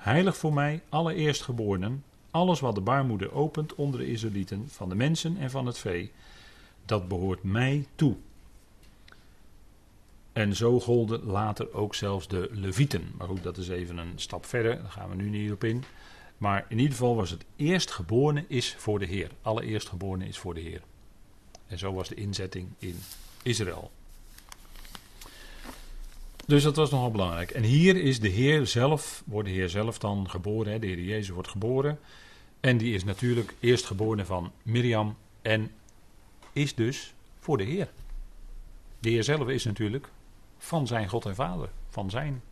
[0.07, 4.95] Heilig voor mij alle eerstgeborenen, alles wat de baarmoeder opent onder de Israëlieten, van de
[4.95, 6.13] mensen en van het vee,
[6.85, 8.17] dat behoort mij toe.
[10.33, 13.13] En zo golden later ook zelfs de Levieten.
[13.17, 15.85] Maar goed, dat is even een stap verder, daar gaan we nu niet op in.
[16.39, 19.31] Maar in ieder geval was het eerstgeborene is voor de Heer.
[19.43, 20.83] Alle eerstgeborene is voor de Heer.
[21.67, 22.99] En zo was de inzetting in
[23.43, 23.91] Israël.
[26.47, 27.51] Dus dat was nogal belangrijk.
[27.51, 30.73] En hier is de Heer zelf, wordt de Heer zelf dan geboren.
[30.73, 30.79] Hè?
[30.79, 31.99] De Heer Jezus wordt geboren.
[32.61, 35.17] En die is natuurlijk eerstgeborene van Miriam.
[35.43, 35.71] En
[36.53, 37.89] is dus voor de Heer.
[38.99, 40.09] De Heer zelf is natuurlijk
[40.59, 41.69] van zijn God en Vader.
[41.89, 42.43] Van zijn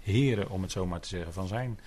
[0.00, 1.32] Heren, om het zo maar te zeggen.
[1.32, 1.80] Van zijn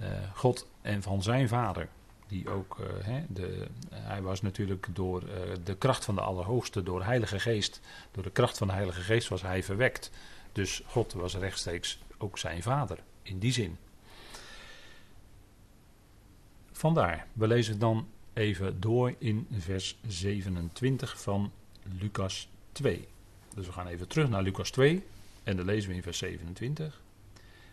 [0.00, 1.88] uh, God en van zijn Vader.
[2.28, 5.30] Die ook, hè, de, hij was natuurlijk door uh,
[5.64, 9.00] de kracht van de Allerhoogste, door de Heilige Geest, door de kracht van de Heilige
[9.00, 10.10] Geest was hij verwekt.
[10.56, 13.76] Dus God was rechtstreeks ook zijn vader, in die zin.
[16.72, 21.52] Vandaar, we lezen dan even door in vers 27 van
[21.98, 23.08] Lucas 2.
[23.54, 25.04] Dus we gaan even terug naar Lucas 2
[25.42, 27.02] en dan lezen we in vers 27.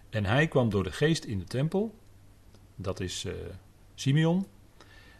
[0.09, 1.95] En hij kwam door de geest in de tempel,
[2.75, 3.33] dat is uh,
[3.95, 4.47] Simeon.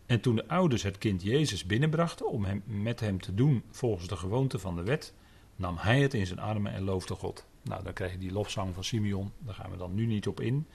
[0.06, 4.08] En toen de ouders het kind Jezus binnenbrachten om hem, met hem te doen volgens
[4.08, 5.14] de gewoonte van de wet,
[5.56, 7.46] nam hij het in zijn armen en loofde God.
[7.64, 10.40] Nou, dan krijg je die lofzang van Simeon, daar gaan we dan nu niet op
[10.40, 10.68] in.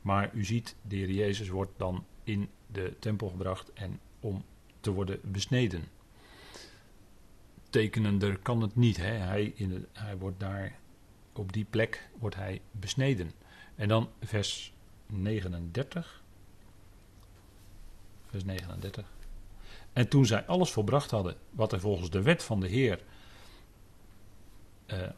[0.00, 4.44] Maar u ziet, de Heer Jezus wordt dan in de tempel gebracht en om
[4.80, 5.84] te worden besneden.
[7.70, 8.96] Tekenender kan het niet.
[8.96, 9.12] Hè?
[9.12, 10.78] Hij, in hij wordt daar,
[11.32, 13.32] op die plek wordt hij besneden.
[13.74, 14.72] En dan vers
[15.06, 16.22] 39.
[18.24, 19.12] Vers 39.
[19.92, 23.00] En toen zij alles volbracht hadden wat er volgens de wet van de Heer
[24.86, 25.08] uh,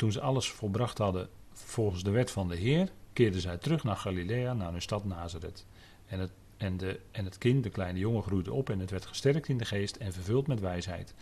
[0.00, 3.96] toen ze alles volbracht hadden volgens de wet van de Heer, keerden zij terug naar
[3.96, 5.66] Galilea, naar hun stad Nazareth.
[6.06, 9.06] En het, en, de, en het kind, de kleine jongen, groeide op en het werd
[9.06, 11.14] gesterkt in de geest en vervuld met wijsheid.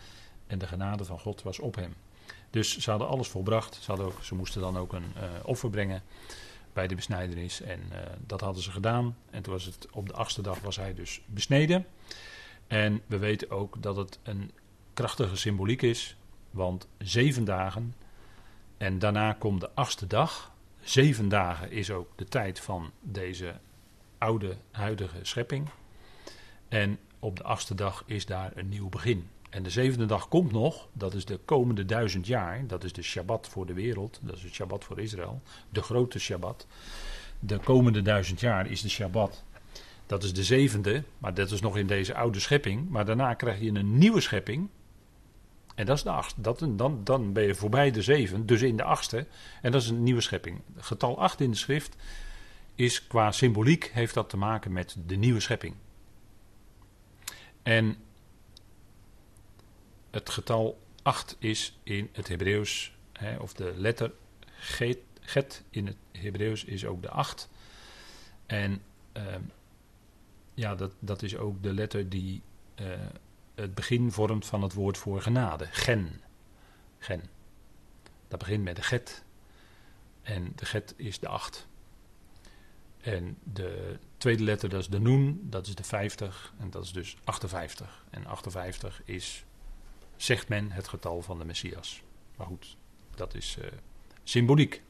[0.47, 1.95] En de genade van God was op hem.
[2.51, 3.75] Dus ze hadden alles volbracht.
[3.75, 6.03] Ze, hadden ook, ze moesten dan ook een uh, offer brengen
[6.73, 7.61] bij de besnijdenis.
[7.61, 9.17] En uh, dat hadden ze gedaan.
[9.31, 11.87] En toen was het op de achtste dag was hij dus besneden.
[12.67, 14.51] En we weten ook dat het een
[14.95, 16.17] krachtige symboliek is.
[16.51, 17.95] Want zeven dagen
[18.79, 20.53] en daarna komt de achtste dag.
[20.81, 23.55] Zeven dagen is ook de tijd van deze
[24.19, 25.69] oude, huidige schepping.
[26.69, 29.29] En op de achtste dag is daar een nieuw begin.
[29.51, 32.67] En de zevende dag komt nog, dat is de komende duizend jaar.
[32.67, 35.43] Dat is de Shabbat voor de wereld, dat is het Shabbat voor Israël.
[35.71, 36.67] De grote Shabbat.
[37.39, 39.45] De komende duizend jaar is de Shabbat.
[40.07, 42.89] Dat is de zevende, maar dat is nog in deze oude schepping.
[42.89, 44.69] Maar daarna krijg je een nieuwe schepping.
[45.79, 46.41] En dat is de achtste.
[46.41, 49.27] Dat, dan, dan ben je voorbij de zeven, dus in de achtste.
[49.63, 50.61] En dat is een nieuwe schepping.
[50.77, 51.97] Getal 8 in de schrift
[52.75, 55.75] is qua symboliek heeft dat te maken met de nieuwe schepping.
[57.63, 57.97] En
[60.11, 62.93] het getal 8 is in het Hebreeuws,
[63.39, 64.13] of de letter
[65.21, 67.49] get, in het Hebreeuws is ook de 8.
[68.47, 68.83] En
[69.17, 69.23] uh,
[70.55, 72.43] ja, dat, dat is ook de letter die
[72.81, 72.87] uh,
[73.61, 75.67] het begin vormt van het woord voor genade.
[75.71, 76.21] Gen.
[76.99, 77.23] Gen.
[78.29, 79.25] Dat begint met de get.
[80.23, 81.67] En de get is de acht.
[83.01, 86.53] En de tweede letter, dat is de noen, dat is de 50.
[86.59, 88.05] En dat is dus 58.
[88.11, 89.45] En 58 is
[90.17, 92.03] zegt men, het getal van de Messias.
[92.37, 92.77] Maar goed,
[93.15, 93.67] dat is uh,
[94.25, 94.83] symboliek.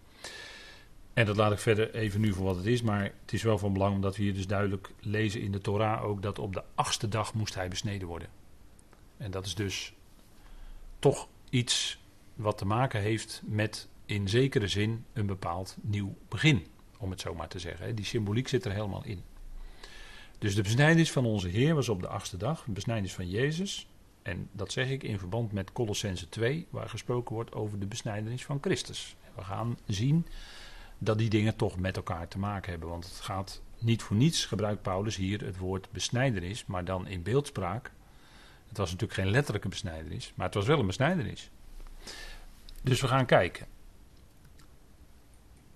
[1.13, 3.59] En dat laat ik verder even nu voor wat het is, maar het is wel
[3.59, 6.63] van belang omdat we hier dus duidelijk lezen in de Torah ook dat op de
[6.75, 8.29] achtste dag moest hij besneden worden.
[9.19, 9.93] En dat is dus
[10.99, 11.99] toch iets
[12.35, 16.67] wat te maken heeft met in zekere zin een bepaald nieuw begin,
[16.99, 17.95] om het zo maar te zeggen.
[17.95, 19.23] Die symboliek zit er helemaal in.
[20.39, 23.89] Dus de besnijdenis van onze Heer was op de achtste dag, de besnijdenis van Jezus.
[24.23, 28.45] En dat zeg ik in verband met Colossense 2, waar gesproken wordt over de besnijdenis
[28.45, 29.17] van Christus.
[29.35, 30.27] we gaan zien
[30.99, 32.89] dat die dingen toch met elkaar te maken hebben.
[32.89, 37.23] Want het gaat niet voor niets, gebruikt Paulus hier het woord besnijdenis, maar dan in
[37.23, 37.93] beeldspraak.
[38.69, 41.51] Het was natuurlijk geen letterlijke besnijdenis, maar het was wel een besnijdenis.
[42.83, 43.67] Dus we gaan kijken.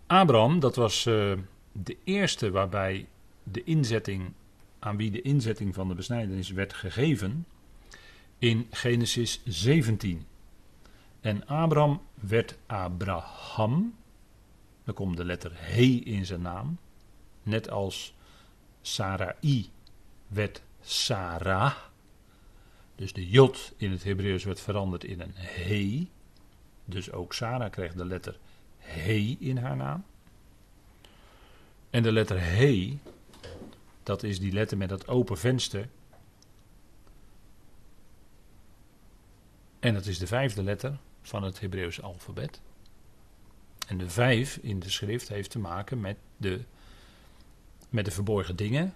[0.06, 1.32] Abraham, dat was uh,
[1.72, 3.08] de eerste waarbij
[3.42, 4.32] de inzetting,
[4.78, 7.46] aan wie de inzetting van de besnijdenis werd gegeven,
[8.38, 10.26] in Genesis 17.
[11.20, 13.94] En Abraham werd Abraham,
[14.84, 16.78] dan komt de letter He in zijn naam,
[17.42, 18.14] net als
[18.80, 19.70] Sarai
[20.28, 21.74] werd Sarah.
[23.02, 26.08] Dus de Jod in het Hebreeuws werd veranderd in een He.
[26.84, 28.38] Dus ook Sarah kreeg de letter
[28.78, 30.04] He in haar naam.
[31.90, 32.98] En de letter He,
[34.02, 35.88] dat is die letter met dat open venster.
[39.78, 42.60] En dat is de vijfde letter van het Hebreeuwse alfabet.
[43.86, 46.60] En de vijf in de schrift heeft te maken met de,
[47.88, 48.94] met de verborgen dingen.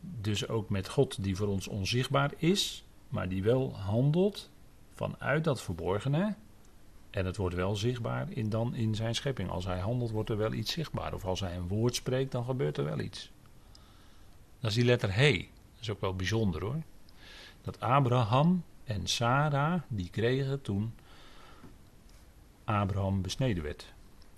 [0.00, 4.50] Dus ook met God die voor ons onzichtbaar is, maar die wel handelt
[4.94, 6.34] vanuit dat verborgene.
[7.10, 9.50] En het wordt wel zichtbaar in, dan in zijn schepping.
[9.50, 11.14] Als hij handelt, wordt er wel iets zichtbaar.
[11.14, 13.30] Of als hij een woord spreekt, dan gebeurt er wel iets.
[14.60, 15.32] Dat is die letter He.
[15.72, 16.82] Dat is ook wel bijzonder hoor.
[17.62, 20.94] Dat Abraham en Sarah, die kregen toen
[22.64, 23.94] Abraham besneden werd.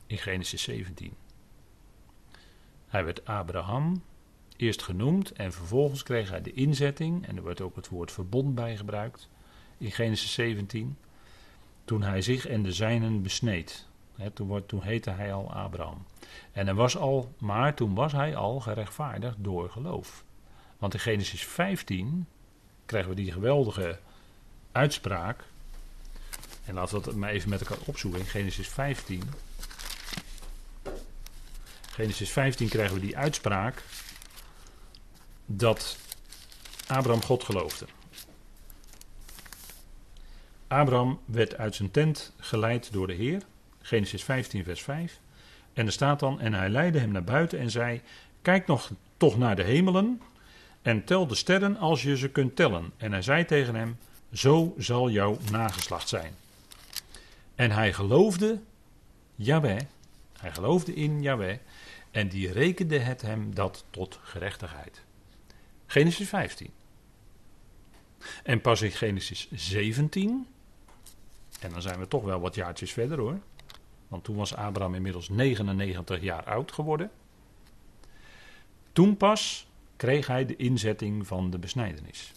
[0.06, 1.12] In Genesis 17.
[2.86, 4.02] Hij werd Abraham
[4.58, 7.26] eerst genoemd en vervolgens kreeg hij de inzetting.
[7.26, 9.28] En er wordt ook het woord verbond bij gebruikt.
[9.78, 10.96] In Genesis 17
[11.84, 13.86] toen hij zich en de zijnen besneed.
[14.34, 16.06] toen, toen heette hij al Abraham.
[16.52, 20.24] En hij was al, maar toen was hij al gerechtvaardigd door geloof.
[20.78, 22.26] Want in Genesis 15
[22.86, 23.98] krijgen we die geweldige
[24.72, 25.44] uitspraak.
[26.64, 28.20] En laten we dat maar even met elkaar opzoeken.
[28.20, 29.22] In Genesis 15.
[31.90, 33.82] Genesis 15 krijgen we die uitspraak
[35.50, 35.96] dat
[36.86, 37.86] Abraham God geloofde.
[40.66, 43.42] Abraham werd uit zijn tent geleid door de Heer.
[43.80, 45.20] Genesis 15, vers 5.
[45.72, 48.00] En er staat dan: En hij leidde hem naar buiten en zei:
[48.42, 50.20] Kijk nog toch naar de hemelen
[50.82, 52.92] en tel de sterren als je ze kunt tellen.
[52.96, 53.98] En hij zei tegen hem:
[54.32, 56.34] Zo zal jouw nageslacht zijn.
[57.54, 58.60] En hij geloofde
[60.40, 61.58] hij geloofde in Yahweh,
[62.10, 65.02] en die rekende het hem dat tot gerechtigheid.
[65.90, 66.70] Genesis 15.
[68.42, 70.46] En pas in Genesis 17
[71.60, 73.38] en dan zijn we toch wel wat jaartjes verder hoor.
[74.08, 77.10] Want toen was Abraham inmiddels 99 jaar oud geworden.
[78.92, 82.32] Toen pas kreeg hij de inzetting van de besnijdenis.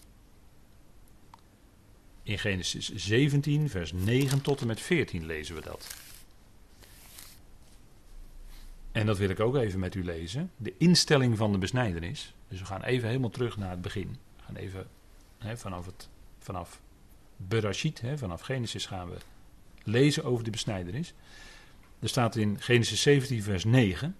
[2.22, 5.96] In Genesis 17, vers 9 tot en met 14 lezen we dat.
[8.92, 10.50] En dat wil ik ook even met u lezen.
[10.56, 12.34] De instelling van de besnijdenis.
[12.52, 14.08] Dus we gaan even helemaal terug naar het begin.
[14.36, 14.86] We gaan even
[15.38, 16.80] hè, vanaf, het, vanaf
[17.36, 19.16] Berashit, hè, vanaf Genesis gaan we
[19.82, 21.14] lezen over de besnijdenis.
[21.98, 24.16] Er staat in Genesis 17, vers 9.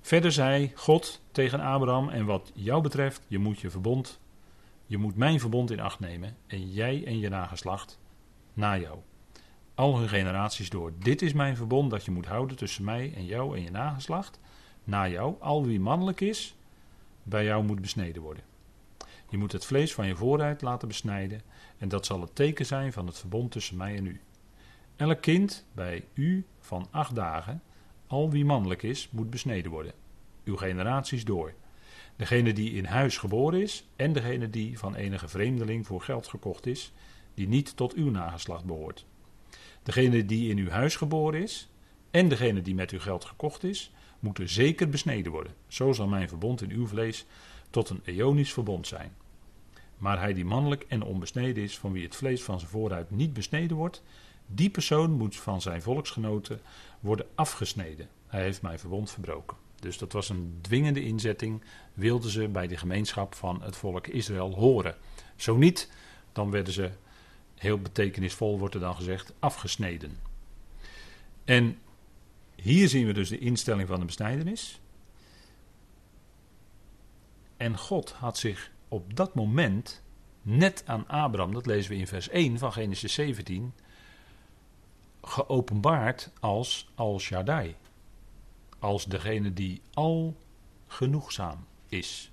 [0.00, 4.20] Verder zei God tegen Abraham: En wat jou betreft, je moet je verbond,
[4.86, 6.36] je moet mijn verbond in acht nemen.
[6.46, 7.98] En jij en je nageslacht
[8.52, 8.98] na jou.
[9.74, 10.92] Al hun generaties door.
[10.98, 14.40] Dit is mijn verbond dat je moet houden tussen mij en jou en je nageslacht.
[14.84, 16.55] Na jou, al wie mannelijk is,
[17.28, 18.44] bij jou moet besneden worden.
[19.28, 21.40] Je moet het vlees van je vooruit laten besnijden
[21.78, 24.20] en dat zal het teken zijn van het verbond tussen mij en u.
[24.96, 27.62] Elk kind bij u van acht dagen,
[28.06, 29.92] al wie mannelijk is, moet besneden worden.
[30.44, 31.54] Uw generaties door.
[32.16, 36.66] Degene die in huis geboren is en degene die van enige vreemdeling voor geld gekocht
[36.66, 36.92] is,
[37.34, 39.06] die niet tot uw nageslacht behoort.
[39.82, 41.68] Degene die in uw huis geboren is
[42.10, 43.92] en degene die met uw geld gekocht is,
[44.26, 45.54] moeten zeker besneden worden.
[45.68, 47.26] Zo zal mijn verbond in uw vlees
[47.70, 49.14] tot een eonisch verbond zijn.
[49.98, 53.32] Maar hij die mannelijk en onbesneden is, van wie het vlees van zijn vooruit niet
[53.32, 54.02] besneden wordt,
[54.46, 56.60] die persoon moet van zijn volksgenoten
[57.00, 58.08] worden afgesneden.
[58.26, 59.56] Hij heeft mijn verbond verbroken.
[59.80, 61.62] Dus dat was een dwingende inzetting,
[61.94, 64.96] wilden ze bij de gemeenschap van het volk Israël horen.
[65.36, 65.90] Zo niet,
[66.32, 66.90] dan werden ze
[67.54, 70.18] heel betekenisvol wordt er dan gezegd, afgesneden.
[71.44, 71.78] En
[72.56, 74.80] hier zien we dus de instelling van de besnijdenis.
[77.56, 80.02] En God had zich op dat moment
[80.42, 83.72] net aan Abraham, dat lezen we in vers 1 van Genesis 17,
[85.22, 87.76] geopenbaard als Al Shaddai.
[88.78, 90.36] Als degene die al
[90.86, 92.30] genoegzaam is.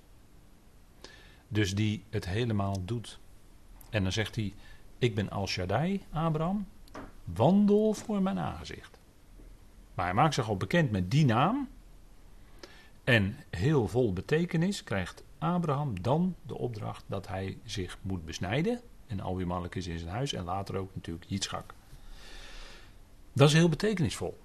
[1.48, 3.18] Dus die het helemaal doet.
[3.90, 4.54] En dan zegt hij:
[4.98, 6.66] Ik ben Al Shaddai, Abraham,
[7.24, 8.98] wandel voor mijn aangezicht.
[9.94, 11.68] Maar hij maakt zich al bekend met die naam.
[13.04, 18.80] En heel vol betekenis krijgt Abraham dan de opdracht dat hij zich moet besnijden.
[19.06, 20.32] En al wie mannelijk is in zijn huis.
[20.32, 21.74] En later ook natuurlijk Yitzchak.
[23.32, 24.38] Dat is heel betekenisvol.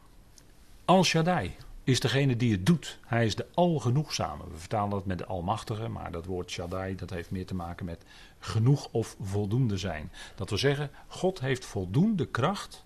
[0.85, 2.99] Al Shaddai is degene die het doet.
[3.05, 4.43] Hij is de algenoegzame.
[4.51, 7.85] We vertalen dat met de almachtige, maar dat woord Shaddai dat heeft meer te maken
[7.85, 8.03] met
[8.39, 10.11] genoeg of voldoende zijn.
[10.35, 12.83] Dat wil zeggen, God heeft voldoende kracht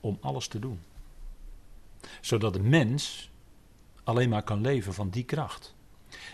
[0.00, 0.80] om alles te doen.
[2.20, 3.30] Zodat de mens
[4.04, 5.74] alleen maar kan leven van die kracht.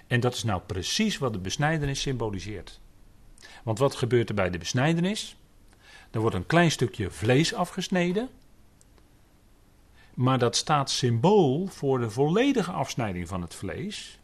[0.06, 2.80] En dat is nou precies wat de besnijdenis symboliseert.
[3.64, 5.36] Want wat gebeurt er bij de besnijdenis?
[6.10, 8.28] Er wordt een klein stukje vlees afgesneden.
[10.14, 14.18] Maar dat staat symbool voor de volledige afsnijding van het vlees.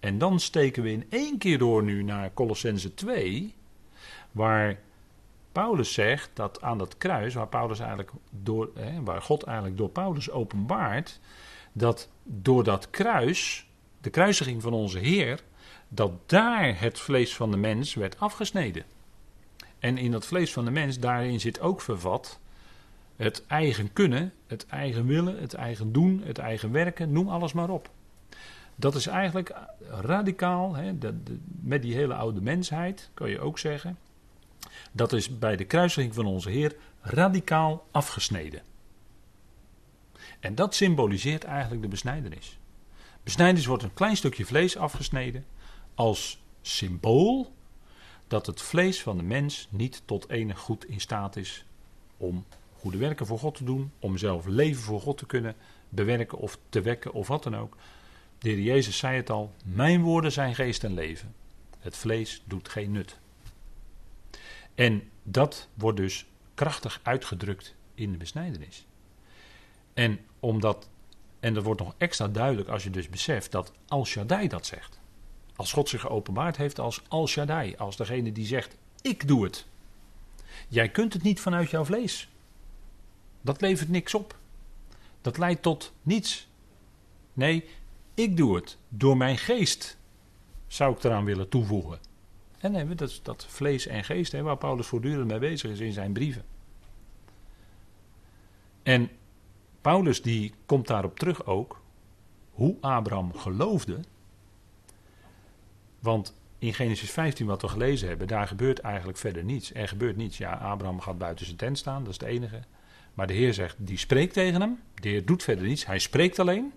[0.00, 3.54] En dan steken we in één keer door nu naar Colossense 2,
[4.32, 4.78] waar
[5.62, 9.88] Paulus zegt dat aan dat kruis, waar, Paulus eigenlijk door, hè, waar God eigenlijk door
[9.88, 11.20] Paulus openbaart,
[11.72, 13.66] dat door dat kruis,
[14.00, 15.40] de kruisiging van onze Heer,
[15.88, 18.84] dat daar het vlees van de mens werd afgesneden.
[19.78, 22.38] En in dat vlees van de mens, daarin zit ook vervat
[23.16, 27.70] het eigen kunnen, het eigen willen, het eigen doen, het eigen werken, noem alles maar
[27.70, 27.90] op.
[28.74, 29.54] Dat is eigenlijk
[29.88, 30.92] radicaal, hè,
[31.44, 33.96] met die hele oude mensheid, kan je ook zeggen.
[34.92, 38.62] Dat is bij de kruisiging van onze Heer radicaal afgesneden.
[40.40, 42.58] En dat symboliseert eigenlijk de besnijdenis.
[43.22, 45.44] Besnijdenis wordt een klein stukje vlees afgesneden
[45.94, 47.54] als symbool
[48.28, 51.64] dat het vlees van de mens niet tot enig goed in staat is
[52.16, 52.44] om
[52.78, 55.54] goede werken voor God te doen, om zelf leven voor God te kunnen
[55.88, 57.76] bewerken of te wekken of wat dan ook.
[58.38, 61.34] De heer Jezus zei het al, mijn woorden zijn geest en leven.
[61.78, 63.18] Het vlees doet geen nut.
[64.76, 68.86] En dat wordt dus krachtig uitgedrukt in de besnijdenis.
[69.94, 70.88] En, omdat,
[71.40, 75.00] en dat wordt nog extra duidelijk als je dus beseft dat Al Shaddai dat zegt.
[75.56, 79.66] Als God zich geopenbaard heeft als Al Shaddai, als degene die zegt: Ik doe het.
[80.68, 82.28] Jij kunt het niet vanuit jouw vlees.
[83.40, 84.38] Dat levert niks op.
[85.20, 86.48] Dat leidt tot niets.
[87.32, 87.64] Nee,
[88.14, 89.96] ik doe het door mijn geest,
[90.66, 91.98] zou ik eraan willen toevoegen.
[92.72, 96.44] Dat, dat vlees en geest, hè, waar Paulus voortdurend mee bezig is in zijn brieven.
[98.82, 99.10] En
[99.80, 101.80] Paulus die komt daarop terug ook,
[102.50, 104.00] hoe Abraham geloofde.
[105.98, 109.74] Want in Genesis 15, wat we gelezen hebben, daar gebeurt eigenlijk verder niets.
[109.74, 110.38] Er gebeurt niets.
[110.38, 112.60] Ja, Abraham gaat buiten zijn tent staan, dat is het enige.
[113.14, 114.80] Maar de Heer zegt, die spreekt tegen hem.
[114.94, 116.72] De Heer doet verder niets, hij spreekt alleen.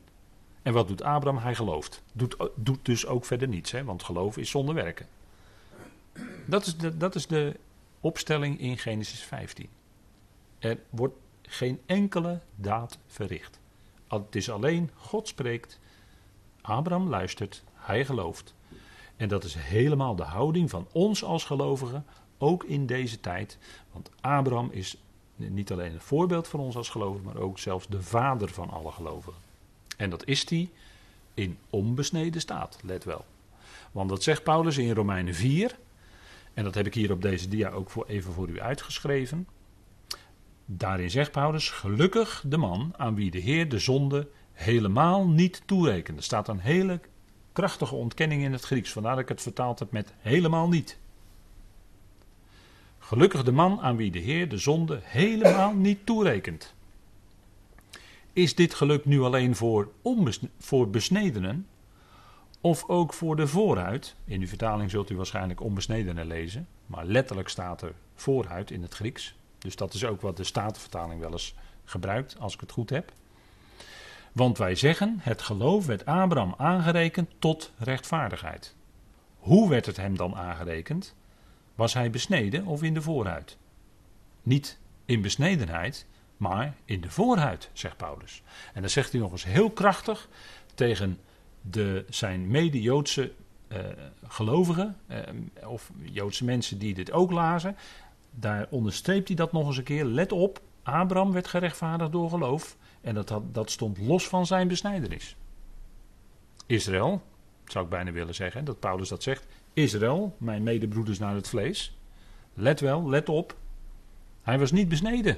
[0.62, 1.42] En wat doet Abraham?
[1.42, 2.04] Hij gelooft.
[2.14, 3.84] Doet, doet dus ook verder niets, hè?
[3.84, 5.08] want geloof is zonder werken.
[6.50, 7.56] Dat is, de, dat is de
[8.00, 9.70] opstelling in Genesis 15.
[10.60, 13.60] Er wordt geen enkele daad verricht.
[14.08, 15.80] Het is alleen God spreekt,
[16.62, 18.54] Abraham luistert, hij gelooft.
[19.16, 22.06] En dat is helemaal de houding van ons als gelovigen,
[22.38, 23.58] ook in deze tijd.
[23.92, 24.98] Want Abraham is
[25.36, 28.92] niet alleen een voorbeeld van ons als gelovigen, maar ook zelfs de vader van alle
[28.92, 29.42] gelovigen.
[29.98, 30.70] En dat is hij
[31.34, 33.26] in onbesneden staat, let wel.
[33.92, 35.78] Want dat zegt Paulus in Romeinen 4,
[36.60, 39.48] en dat heb ik hier op deze dia ook voor, even voor u uitgeschreven.
[40.66, 46.18] Daarin zegt Paulus: Gelukkig de man aan wie de Heer de zonde helemaal niet toerekent.
[46.18, 47.00] Er staat een hele
[47.54, 50.98] krachtige ontkenning in het Grieks, vandaar dat ik het vertaald heb met helemaal niet.
[52.98, 56.74] Gelukkig de man aan wie de Heer de zonde helemaal niet toerekent.
[58.34, 59.92] Is dit geluk nu alleen voor,
[60.58, 61.68] voor besnedenen?
[62.62, 64.16] Of ook voor de vooruit?
[64.26, 66.68] In uw vertaling zult u waarschijnlijk onbesnedenen lezen.
[66.86, 69.36] Maar letterlijk staat er vooruit in het Grieks.
[69.58, 73.12] Dus dat is ook wat de Statenvertaling wel eens gebruikt, als ik het goed heb.
[74.32, 78.76] Want wij zeggen, het geloof werd Abraham aangerekend tot rechtvaardigheid.
[79.40, 81.16] Hoe werd het hem dan aangerekend?
[81.76, 83.58] Was hij besneden of in de voorhuid?
[84.44, 86.06] Niet in besnedenheid,
[86.38, 88.42] maar in de voorhuid, zegt Paulus.
[88.74, 90.30] En dan zegt hij nog eens heel krachtig
[90.76, 91.20] tegen
[91.62, 93.32] de, zijn mede-Joodse
[93.72, 93.78] uh,
[94.28, 95.18] gelovigen, uh,
[95.70, 97.76] of Joodse mensen die dit ook lazen.
[98.32, 100.06] daar onderstreept hij dat nog eens een keer.
[100.06, 102.78] Let op, Abraham werd gerechtvaardigd door geloof.
[103.02, 105.36] En dat, dat stond los van zijn besnijdenis.
[106.66, 107.22] Israël,
[107.66, 109.46] zou ik bijna willen zeggen, dat Paulus dat zegt.
[109.74, 111.98] Israël, mijn medebroeders naar het vlees.
[112.54, 113.56] Let wel, let op.
[114.42, 115.38] Hij was niet besneden.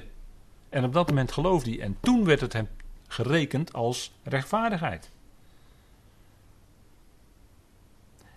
[0.68, 1.80] En op dat moment geloofde hij.
[1.80, 2.68] En toen werd het hem
[3.08, 5.10] gerekend als rechtvaardigheid.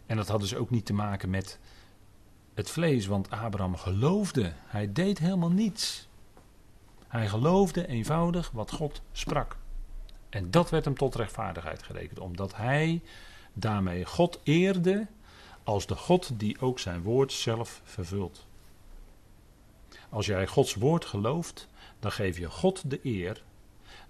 [0.05, 1.59] En dat had dus ook niet te maken met
[2.53, 4.53] het vlees, want Abraham geloofde.
[4.65, 6.07] Hij deed helemaal niets.
[7.07, 9.57] Hij geloofde eenvoudig wat God sprak.
[10.29, 13.01] En dat werd hem tot rechtvaardigheid gerekend, omdat hij
[13.53, 15.07] daarmee God eerde
[15.63, 18.45] als de God die ook zijn woord zelf vervult.
[20.09, 21.67] Als jij Gods woord gelooft,
[21.99, 23.43] dan geef je God de eer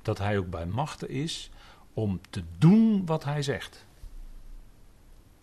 [0.02, 1.50] dat hij ook bij machten is
[1.94, 3.86] om te doen wat hij zegt.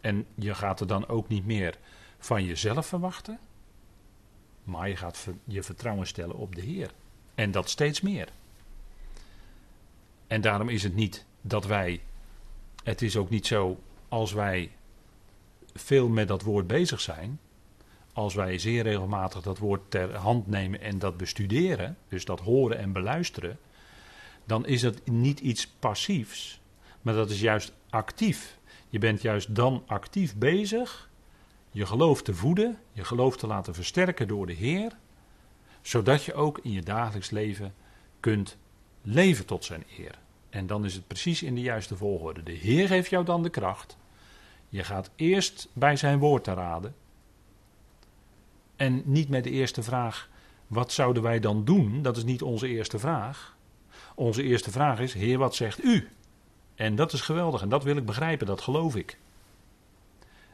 [0.03, 1.79] En je gaat er dan ook niet meer
[2.19, 3.39] van jezelf verwachten,
[4.65, 6.91] maar je gaat je vertrouwen stellen op de Heer.
[7.35, 8.29] En dat steeds meer.
[10.27, 12.03] En daarom is het niet dat wij,
[12.85, 14.71] het is ook niet zo als wij
[15.75, 17.41] veel met dat woord bezig zijn,
[18.13, 22.79] als wij zeer regelmatig dat woord ter hand nemen en dat bestuderen, dus dat horen
[22.79, 23.59] en beluisteren,
[24.45, 26.61] dan is het niet iets passiefs,
[27.03, 28.59] maar dat is juist actief.
[28.93, 31.11] Je bent juist dan actief bezig
[31.71, 34.97] je geloof te voeden, je geloof te laten versterken door de Heer,
[35.83, 37.75] zodat je ook in je dagelijks leven
[38.21, 38.57] kunt
[39.03, 40.19] leven tot zijn eer.
[40.51, 42.43] En dan is het precies in de juiste volgorde.
[42.43, 43.97] De Heer geeft jou dan de kracht.
[44.69, 46.95] Je gaat eerst bij zijn woord te raden.
[48.77, 50.29] En niet met de eerste vraag:
[50.67, 52.03] wat zouden wij dan doen?
[52.03, 53.57] Dat is niet onze eerste vraag.
[54.15, 56.09] Onze eerste vraag is: Heer, wat zegt u?
[56.75, 59.19] En dat is geweldig en dat wil ik begrijpen, dat geloof ik.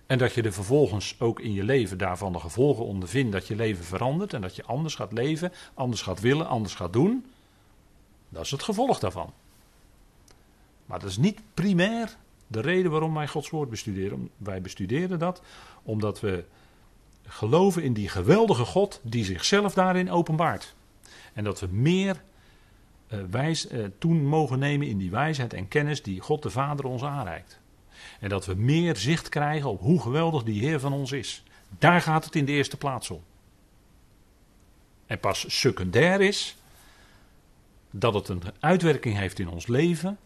[0.06, 3.56] En dat je er vervolgens ook in je leven daarvan de gevolgen ondervindt, dat je
[3.56, 7.26] leven verandert en dat je anders gaat leven, anders gaat willen, anders gaat doen.
[8.28, 9.32] Dat is het gevolg daarvan.
[10.86, 12.16] Maar dat is niet primair
[12.46, 14.30] de reden waarom wij Gods woord bestuderen.
[14.36, 15.42] Wij bestuderen dat
[15.82, 16.44] omdat we
[17.26, 20.74] geloven in die geweldige God die zichzelf daarin openbaart.
[21.32, 22.22] En dat we meer
[23.30, 27.02] wijs, uh, toen mogen nemen in die wijsheid en kennis die God de Vader ons
[27.02, 27.61] aanreikt.
[28.20, 31.42] En dat we meer zicht krijgen op hoe geweldig die Heer van ons is.
[31.78, 33.22] Daar gaat het in de eerste plaats om.
[35.06, 36.56] En pas secundair is
[37.90, 40.18] dat het een uitwerking heeft in ons leven.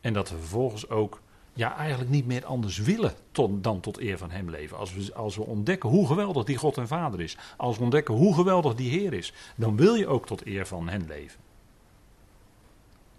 [0.00, 1.20] En dat we vervolgens ook
[1.52, 3.14] ja, eigenlijk niet meer anders willen
[3.60, 4.76] dan tot eer van Hem leven.
[4.76, 7.36] Als we, als we ontdekken hoe geweldig die God en Vader is.
[7.56, 9.32] Als we ontdekken hoe geweldig die Heer is.
[9.56, 11.40] Dan wil je ook tot eer van Hen leven.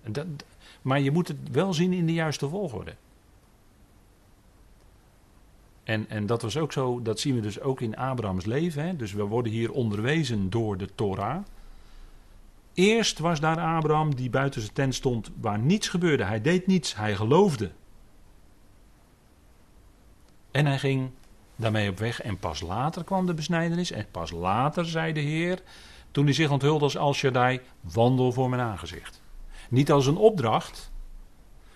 [0.07, 0.25] Dat,
[0.81, 2.95] maar je moet het wel zien in de juiste volgorde.
[5.83, 8.83] En, en dat was ook zo, dat zien we dus ook in Abrahams leven.
[8.83, 8.95] Hè?
[8.95, 11.43] Dus we worden hier onderwezen door de Torah.
[12.73, 16.23] Eerst was daar Abraham die buiten zijn tent stond, waar niets gebeurde.
[16.23, 17.71] Hij deed niets, hij geloofde.
[20.51, 21.09] En hij ging
[21.55, 22.21] daarmee op weg.
[22.21, 23.91] En pas later kwam de besnijdenis.
[23.91, 25.61] En pas later zei de Heer,
[26.11, 29.22] toen hij zich onthulde als Al Shaddai, wandel voor mijn aangezicht.
[29.69, 30.91] Niet als een opdracht,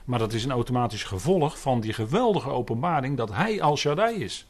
[0.06, 4.48] maar dat is een automatisch gevolg van die geweldige openbaring dat hij al Shaddai is.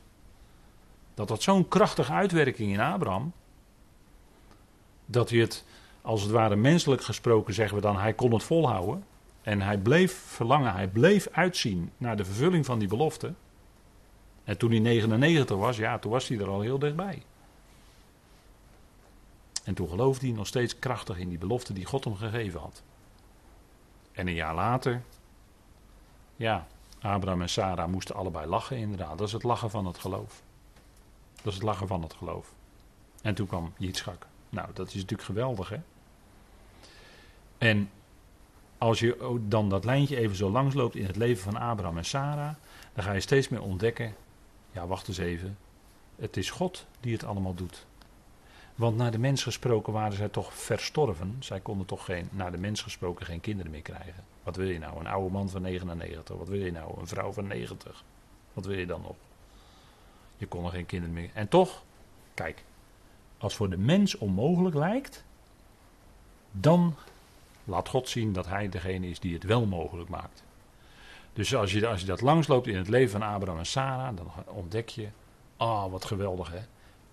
[1.13, 3.31] Dat had zo'n krachtige uitwerking in Abraham.
[5.05, 5.65] Dat hij het,
[6.01, 9.03] als het ware menselijk gesproken, zeggen we dan, hij kon het volhouden.
[9.41, 13.33] En hij bleef verlangen, hij bleef uitzien naar de vervulling van die belofte.
[14.43, 17.23] En toen hij 99 was, ja, toen was hij er al heel dichtbij.
[19.63, 22.83] En toen geloofde hij nog steeds krachtig in die belofte die God hem gegeven had.
[24.17, 25.01] En een jaar later
[26.35, 26.67] ja,
[27.01, 29.17] Abraham en Sarah moesten allebei lachen, inderdaad.
[29.17, 30.41] Dat is het lachen van het geloof.
[31.35, 32.53] Dat is het lachen van het geloof.
[33.21, 34.27] En toen kwam Yitzchak.
[34.49, 35.77] Nou, dat is natuurlijk geweldig, hè?
[37.57, 37.89] En
[38.77, 42.05] als je dan dat lijntje even zo langs loopt in het leven van Abraham en
[42.05, 42.55] Sarah,
[42.93, 44.15] dan ga je steeds meer ontdekken:
[44.71, 45.57] ja, wacht eens even.
[46.15, 47.86] Het is God die het allemaal doet.
[48.77, 51.35] Want naar de mens gesproken waren zij toch verstorven.
[51.39, 54.23] Zij konden toch geen, naar de mens gesproken geen kinderen meer krijgen.
[54.43, 54.99] Wat wil je nou?
[54.99, 56.37] Een oude man van 99.
[56.37, 56.99] Wat wil je nou?
[56.99, 58.03] Een vrouw van 90.
[58.53, 59.15] Wat wil je dan nog?
[60.37, 61.29] Je kon er geen kinderen meer.
[61.33, 61.83] En toch,
[62.33, 62.63] kijk,
[63.37, 65.23] als voor de mens onmogelijk lijkt,
[66.51, 66.95] dan
[67.63, 70.43] laat God zien dat Hij degene is die het wel mogelijk maakt.
[71.33, 74.31] Dus als je, als je dat langsloopt in het leven van Abraham en Sarah, dan
[74.45, 75.07] ontdek je,
[75.57, 76.61] ah, oh, wat geweldig hè.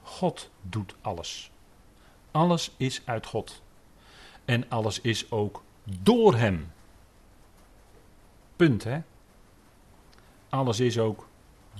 [0.02, 1.52] God doet alles.
[2.34, 3.62] Alles is uit God.
[4.44, 6.72] En alles is ook door Hem.
[8.56, 9.00] Punt, hè?
[10.48, 11.28] Alles is ook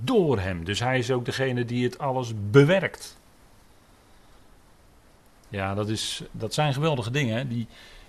[0.03, 0.65] door Hem.
[0.65, 3.19] Dus Hij is ook degene die het alles bewerkt.
[5.49, 7.67] Ja, dat, is, dat zijn geweldige dingen die,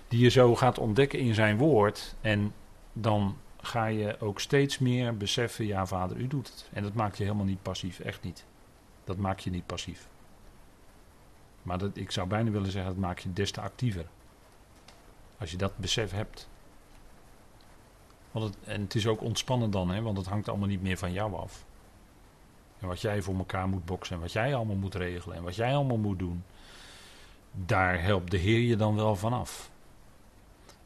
[0.08, 2.14] die je zo gaat ontdekken in zijn woord.
[2.20, 2.54] En
[2.92, 6.68] dan ga je ook steeds meer beseffen, ja vader, u doet het.
[6.72, 8.44] En dat maakt je helemaal niet passief, echt niet.
[9.04, 10.08] Dat maakt je niet passief.
[11.66, 14.06] Maar ik zou bijna willen zeggen, dat maakt je des te actiever.
[15.38, 16.48] Als je dat besef hebt.
[18.30, 20.98] Want het, en het is ook ontspannen dan, hè, want het hangt allemaal niet meer
[20.98, 21.64] van jou af.
[22.78, 25.56] En wat jij voor elkaar moet boksen en wat jij allemaal moet regelen en wat
[25.56, 26.44] jij allemaal moet doen.
[27.52, 29.70] Daar helpt de Heer je dan wel vanaf.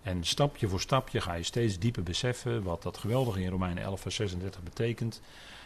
[0.02, 4.00] En stapje voor stapje ga je steeds dieper beseffen wat dat geweldige in Romeinen 11
[4.00, 5.20] vers 36 betekent.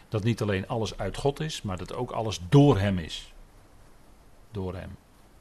[0.09, 3.33] Dat niet alleen alles uit God is, maar dat ook alles door Hem is.
[4.51, 4.97] Door Hem.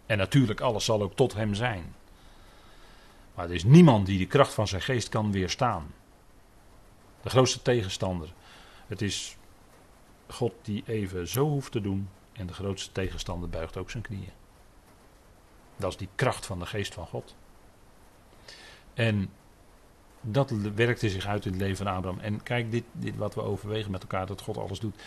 [0.06, 1.94] En natuurlijk alles zal ook tot Hem zijn.
[3.34, 5.94] Maar er is niemand die de kracht van zijn geest kan weerstaan.
[7.22, 8.32] De grootste tegenstander.
[8.86, 9.36] Het is
[10.28, 12.08] God die even zo hoeft te doen.
[12.32, 14.32] En de grootste tegenstander buigt ook zijn knieën.
[15.76, 17.34] Dat is die kracht van de geest van God.
[18.94, 19.30] En
[20.20, 22.20] dat werkte zich uit in het leven van Abraham.
[22.20, 25.02] En kijk, dit, dit wat we overwegen met elkaar, dat God alles doet.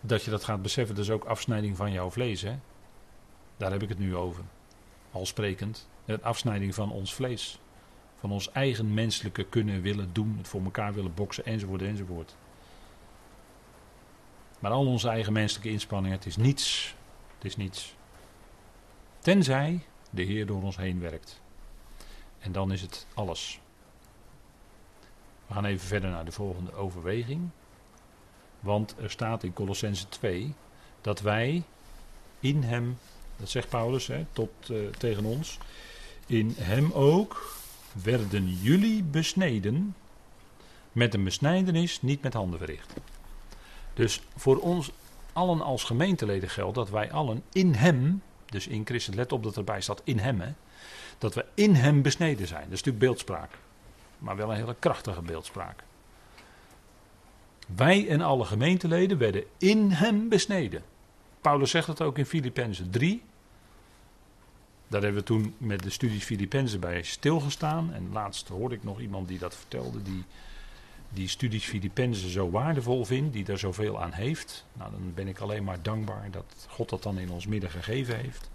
[0.00, 2.42] Dat je dat gaat beseffen, dat is ook afsnijding van jouw vlees.
[2.42, 2.58] Hè?
[3.62, 4.44] Daar heb ik het nu over.
[5.12, 5.88] Al sprekend.
[6.04, 7.58] Het afsnijding van ons vlees.
[8.18, 10.34] Van ons eigen menselijke kunnen willen doen.
[10.38, 12.34] Het voor elkaar willen boksen enzovoort enzovoort.
[14.58, 16.94] Maar al onze eigen menselijke inspanningen, het is niets.
[17.34, 17.94] Het is niets.
[19.18, 21.40] Tenzij de Heer door ons heen werkt.
[22.38, 23.60] En dan is het alles.
[25.46, 27.48] We gaan even verder naar de volgende overweging.
[28.60, 30.54] Want er staat in Colossense 2
[31.00, 31.62] dat wij
[32.40, 32.98] in hem,
[33.36, 35.58] dat zegt Paulus hè, tot, uh, tegen ons,
[36.26, 37.56] in hem ook
[37.92, 39.94] werden jullie besneden
[40.92, 42.92] met een besnijdenis niet met handen verricht.
[43.94, 44.90] Dus voor ons
[45.32, 49.56] allen als gemeenteleden geldt dat wij allen in hem, dus in Christus, let op dat
[49.56, 50.52] erbij staat in hem, hè,
[51.18, 52.62] dat we in hem besneden zijn.
[52.62, 53.50] Dat is natuurlijk beeldspraak,
[54.18, 55.82] maar wel een hele krachtige beeldspraak.
[57.76, 60.82] Wij en alle gemeenteleden werden in hem besneden.
[61.42, 63.22] Paulus zegt het ook in Filippenzen 3.
[64.88, 67.92] Daar hebben we toen met de studies Filippenzen bij stilgestaan.
[67.92, 70.24] En laatst hoorde ik nog iemand die dat vertelde, die
[71.12, 74.64] die studies Filippenzen zo waardevol vindt, die daar zoveel aan heeft.
[74.72, 78.16] Nou, dan ben ik alleen maar dankbaar dat God dat dan in ons midden gegeven
[78.16, 78.50] heeft.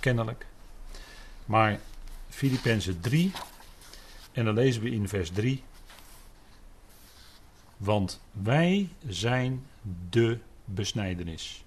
[0.00, 0.46] Kennelijk.
[1.44, 1.80] Maar
[2.28, 3.32] Filippenzen 3,
[4.32, 5.62] en dan lezen we in vers 3.
[7.76, 9.66] Want wij zijn
[10.10, 11.64] de besnijdenis.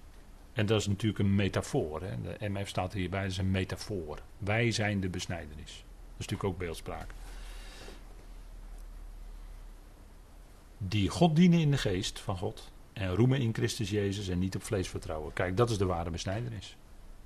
[0.54, 2.02] En dat is natuurlijk een metafoor.
[2.02, 2.20] Hè?
[2.22, 4.18] De MF staat hierbij, dat is een metafoor.
[4.38, 5.84] Wij zijn de besnijdenis.
[5.84, 7.10] Dat is natuurlijk ook beeldspraak.
[10.78, 12.72] Die God dienen in de geest van God.
[12.92, 15.32] En roemen in Christus Jezus en niet op vlees vertrouwen.
[15.32, 16.76] Kijk, dat is de ware besnijdenis.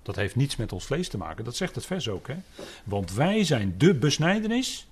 [0.03, 1.45] Dat heeft niets met ons vlees te maken.
[1.45, 2.29] Dat zegt het vers ook.
[2.29, 2.37] Hè?
[2.85, 4.87] Want wij zijn de besnijdenis.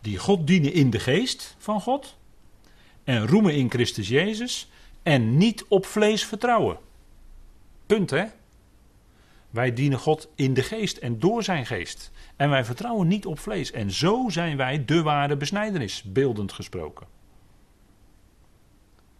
[0.00, 2.16] Die God dienen in de geest van God.
[3.04, 4.68] En roemen in Christus Jezus.
[5.02, 6.78] En niet op vlees vertrouwen.
[7.86, 8.24] Punt hè.
[9.50, 12.10] Wij dienen God in de geest en door zijn geest.
[12.36, 13.70] En wij vertrouwen niet op vlees.
[13.70, 17.06] En zo zijn wij de ware besnijdenis, beeldend gesproken.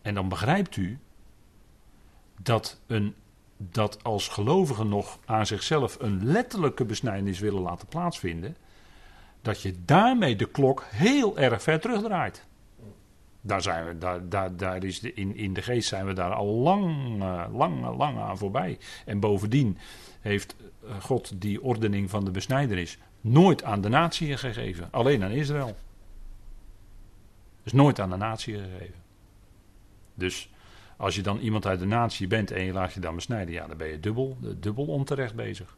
[0.02, 0.98] En dan begrijpt u
[2.42, 3.14] dat, een,
[3.56, 8.56] dat als gelovigen nog aan zichzelf een letterlijke besnijdenis willen laten plaatsvinden,
[9.42, 12.46] dat je daarmee de klok heel erg ver terugdraait.
[13.46, 16.32] Daar zijn we, daar, daar, daar is de, in, in de geest zijn we daar
[16.32, 18.78] al lang, uh, lang, lang aan voorbij.
[19.04, 19.78] En bovendien
[20.20, 25.30] heeft eh, God die ordening van de besnijdenis nooit aan de natie gegeven, alleen aan
[25.30, 25.76] Israël.
[27.62, 29.02] Dus nooit aan de natie gegeven.
[30.14, 30.50] Dus
[30.96, 33.66] als je dan iemand uit de natie bent en je laat je dan besnijden, ja,
[33.66, 35.76] dan ben je dubbel, dubbel onterecht bezig.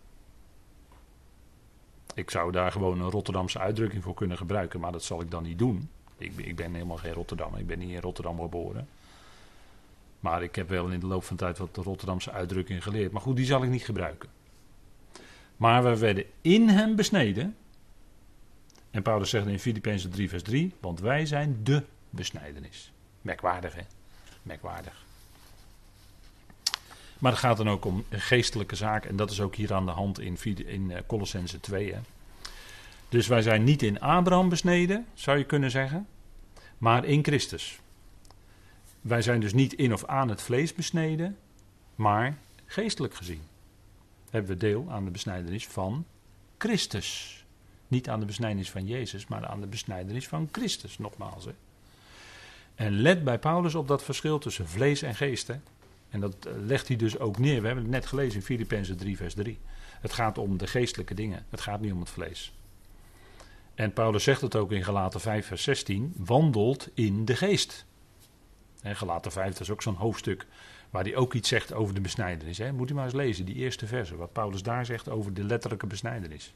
[2.14, 5.42] Ik zou daar gewoon een Rotterdamse uitdrukking voor kunnen gebruiken, maar dat zal ik dan
[5.42, 5.88] niet doen.
[6.18, 8.88] Ik, ik ben helemaal geen Rotterdam, ik ben niet in Rotterdam geboren.
[10.20, 13.12] Maar ik heb wel in de loop van tijd wat de Rotterdamse uitdrukking geleerd.
[13.12, 14.28] Maar goed, die zal ik niet gebruiken.
[15.56, 17.56] Maar we werden in hem besneden.
[18.90, 22.92] En Paulus zegt in Filippenzen 3, vers 3: Want wij zijn de besnijdenis.
[23.22, 23.82] Merkwaardig, hè?
[24.42, 25.04] merkwaardig.
[27.18, 29.04] Maar het gaat dan ook om geestelijke zaak.
[29.04, 31.92] En dat is ook hier aan de hand in, in eh, Colossense 2.
[31.92, 32.00] Hè.
[33.08, 36.06] Dus wij zijn niet in Abraham besneden, zou je kunnen zeggen.
[36.78, 37.80] Maar in Christus.
[39.00, 41.36] Wij zijn dus niet in of aan het vlees besneden.
[41.94, 43.42] Maar geestelijk gezien.
[44.30, 46.04] Hebben we deel aan de besnijdenis van
[46.58, 47.44] Christus.
[47.88, 51.44] Niet aan de besnijdenis van Jezus, maar aan de besnijdenis van Christus, nogmaals.
[51.44, 51.52] Hè.
[52.74, 55.50] En let bij Paulus op dat verschil tussen vlees en geest.
[56.08, 57.60] En dat eh, legt hij dus ook neer.
[57.60, 59.58] We hebben het net gelezen in Filippenzen 3, vers 3.
[60.00, 61.46] Het gaat om de geestelijke dingen.
[61.50, 62.52] Het gaat niet om het vlees.
[63.76, 66.12] En Paulus zegt het ook in Galaten 5, vers 16.
[66.16, 67.86] Wandelt in de geest.
[68.82, 70.46] En Galaten 5, dat is ook zo'n hoofdstuk
[70.90, 72.58] waar hij ook iets zegt over de besnijdenis.
[72.58, 72.72] Hè.
[72.72, 74.16] Moet u maar eens lezen, die eerste verse.
[74.16, 76.54] Wat Paulus daar zegt over de letterlijke besnijdenis.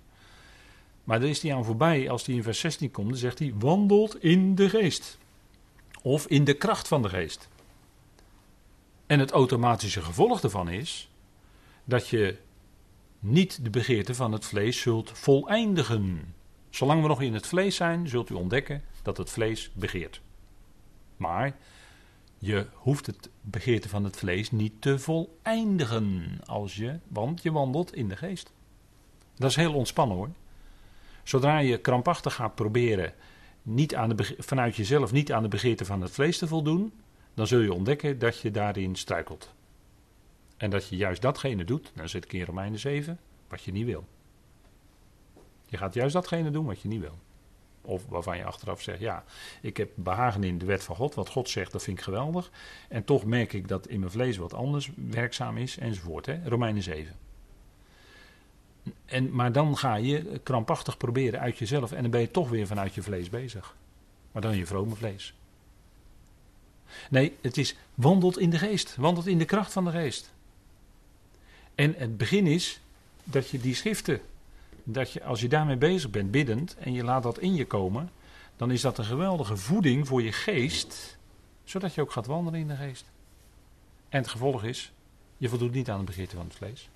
[1.05, 2.11] Maar daar is hij aan voorbij.
[2.11, 5.19] Als hij in vers 16 komt, dan zegt hij: wandelt in de geest.
[6.03, 7.49] Of in de kracht van de geest.
[9.07, 11.11] En het automatische gevolg daarvan is
[11.85, 12.37] dat je
[13.19, 16.35] niet de begeerte van het vlees zult voleindigen.
[16.71, 20.21] Zolang we nog in het vlees zijn, zult u ontdekken dat het vlees begeert.
[21.17, 21.57] Maar
[22.39, 27.95] je hoeft het begeerte van het vlees niet te voleindigen, als je, want je wandelt
[27.95, 28.53] in de geest.
[29.35, 30.31] Dat is heel ontspannen hoor.
[31.23, 33.15] Zodra je krampachtig gaat proberen
[33.63, 36.93] niet aan de, vanuit jezelf niet aan de begeerte van het vlees te voldoen,
[37.35, 39.55] dan zul je ontdekken dat je daarin struikelt.
[40.57, 43.19] En dat je juist datgene doet, dan zit ik in Romeinen 7,
[43.49, 44.05] wat je niet wil.
[45.71, 47.19] Je gaat juist datgene doen wat je niet wil.
[47.83, 49.25] Of waarvan je achteraf zegt, ja,
[49.61, 51.15] ik heb behagen in de wet van God.
[51.15, 52.51] Wat God zegt, dat vind ik geweldig.
[52.89, 56.27] En toch merk ik dat in mijn vlees wat anders werkzaam is, enzovoort.
[56.27, 56.39] Hè?
[56.45, 57.17] Romeinen 7.
[59.05, 61.93] En, maar dan ga je krampachtig proberen uit jezelf.
[61.93, 63.77] En dan ben je toch weer vanuit je vlees bezig.
[64.33, 65.35] Maar dan je vrome vlees.
[67.11, 68.97] Nee, het is wandelt in de geest.
[68.97, 70.33] Wandelt in de kracht van de geest.
[71.75, 72.81] En het begin is
[73.25, 74.21] dat je die schriften,
[74.85, 78.11] dat je als je daarmee bezig bent, biddend, en je laat dat in je komen,
[78.57, 81.19] dan is dat een geweldige voeding voor je geest,
[81.65, 83.05] zodat je ook gaat wandelen in de geest.
[84.09, 84.93] En het gevolg is,
[85.37, 86.89] je voldoet niet aan de begeerte van het vlees.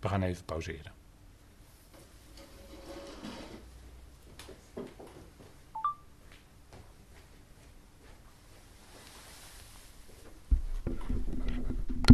[0.00, 0.93] We gaan even pauzeren.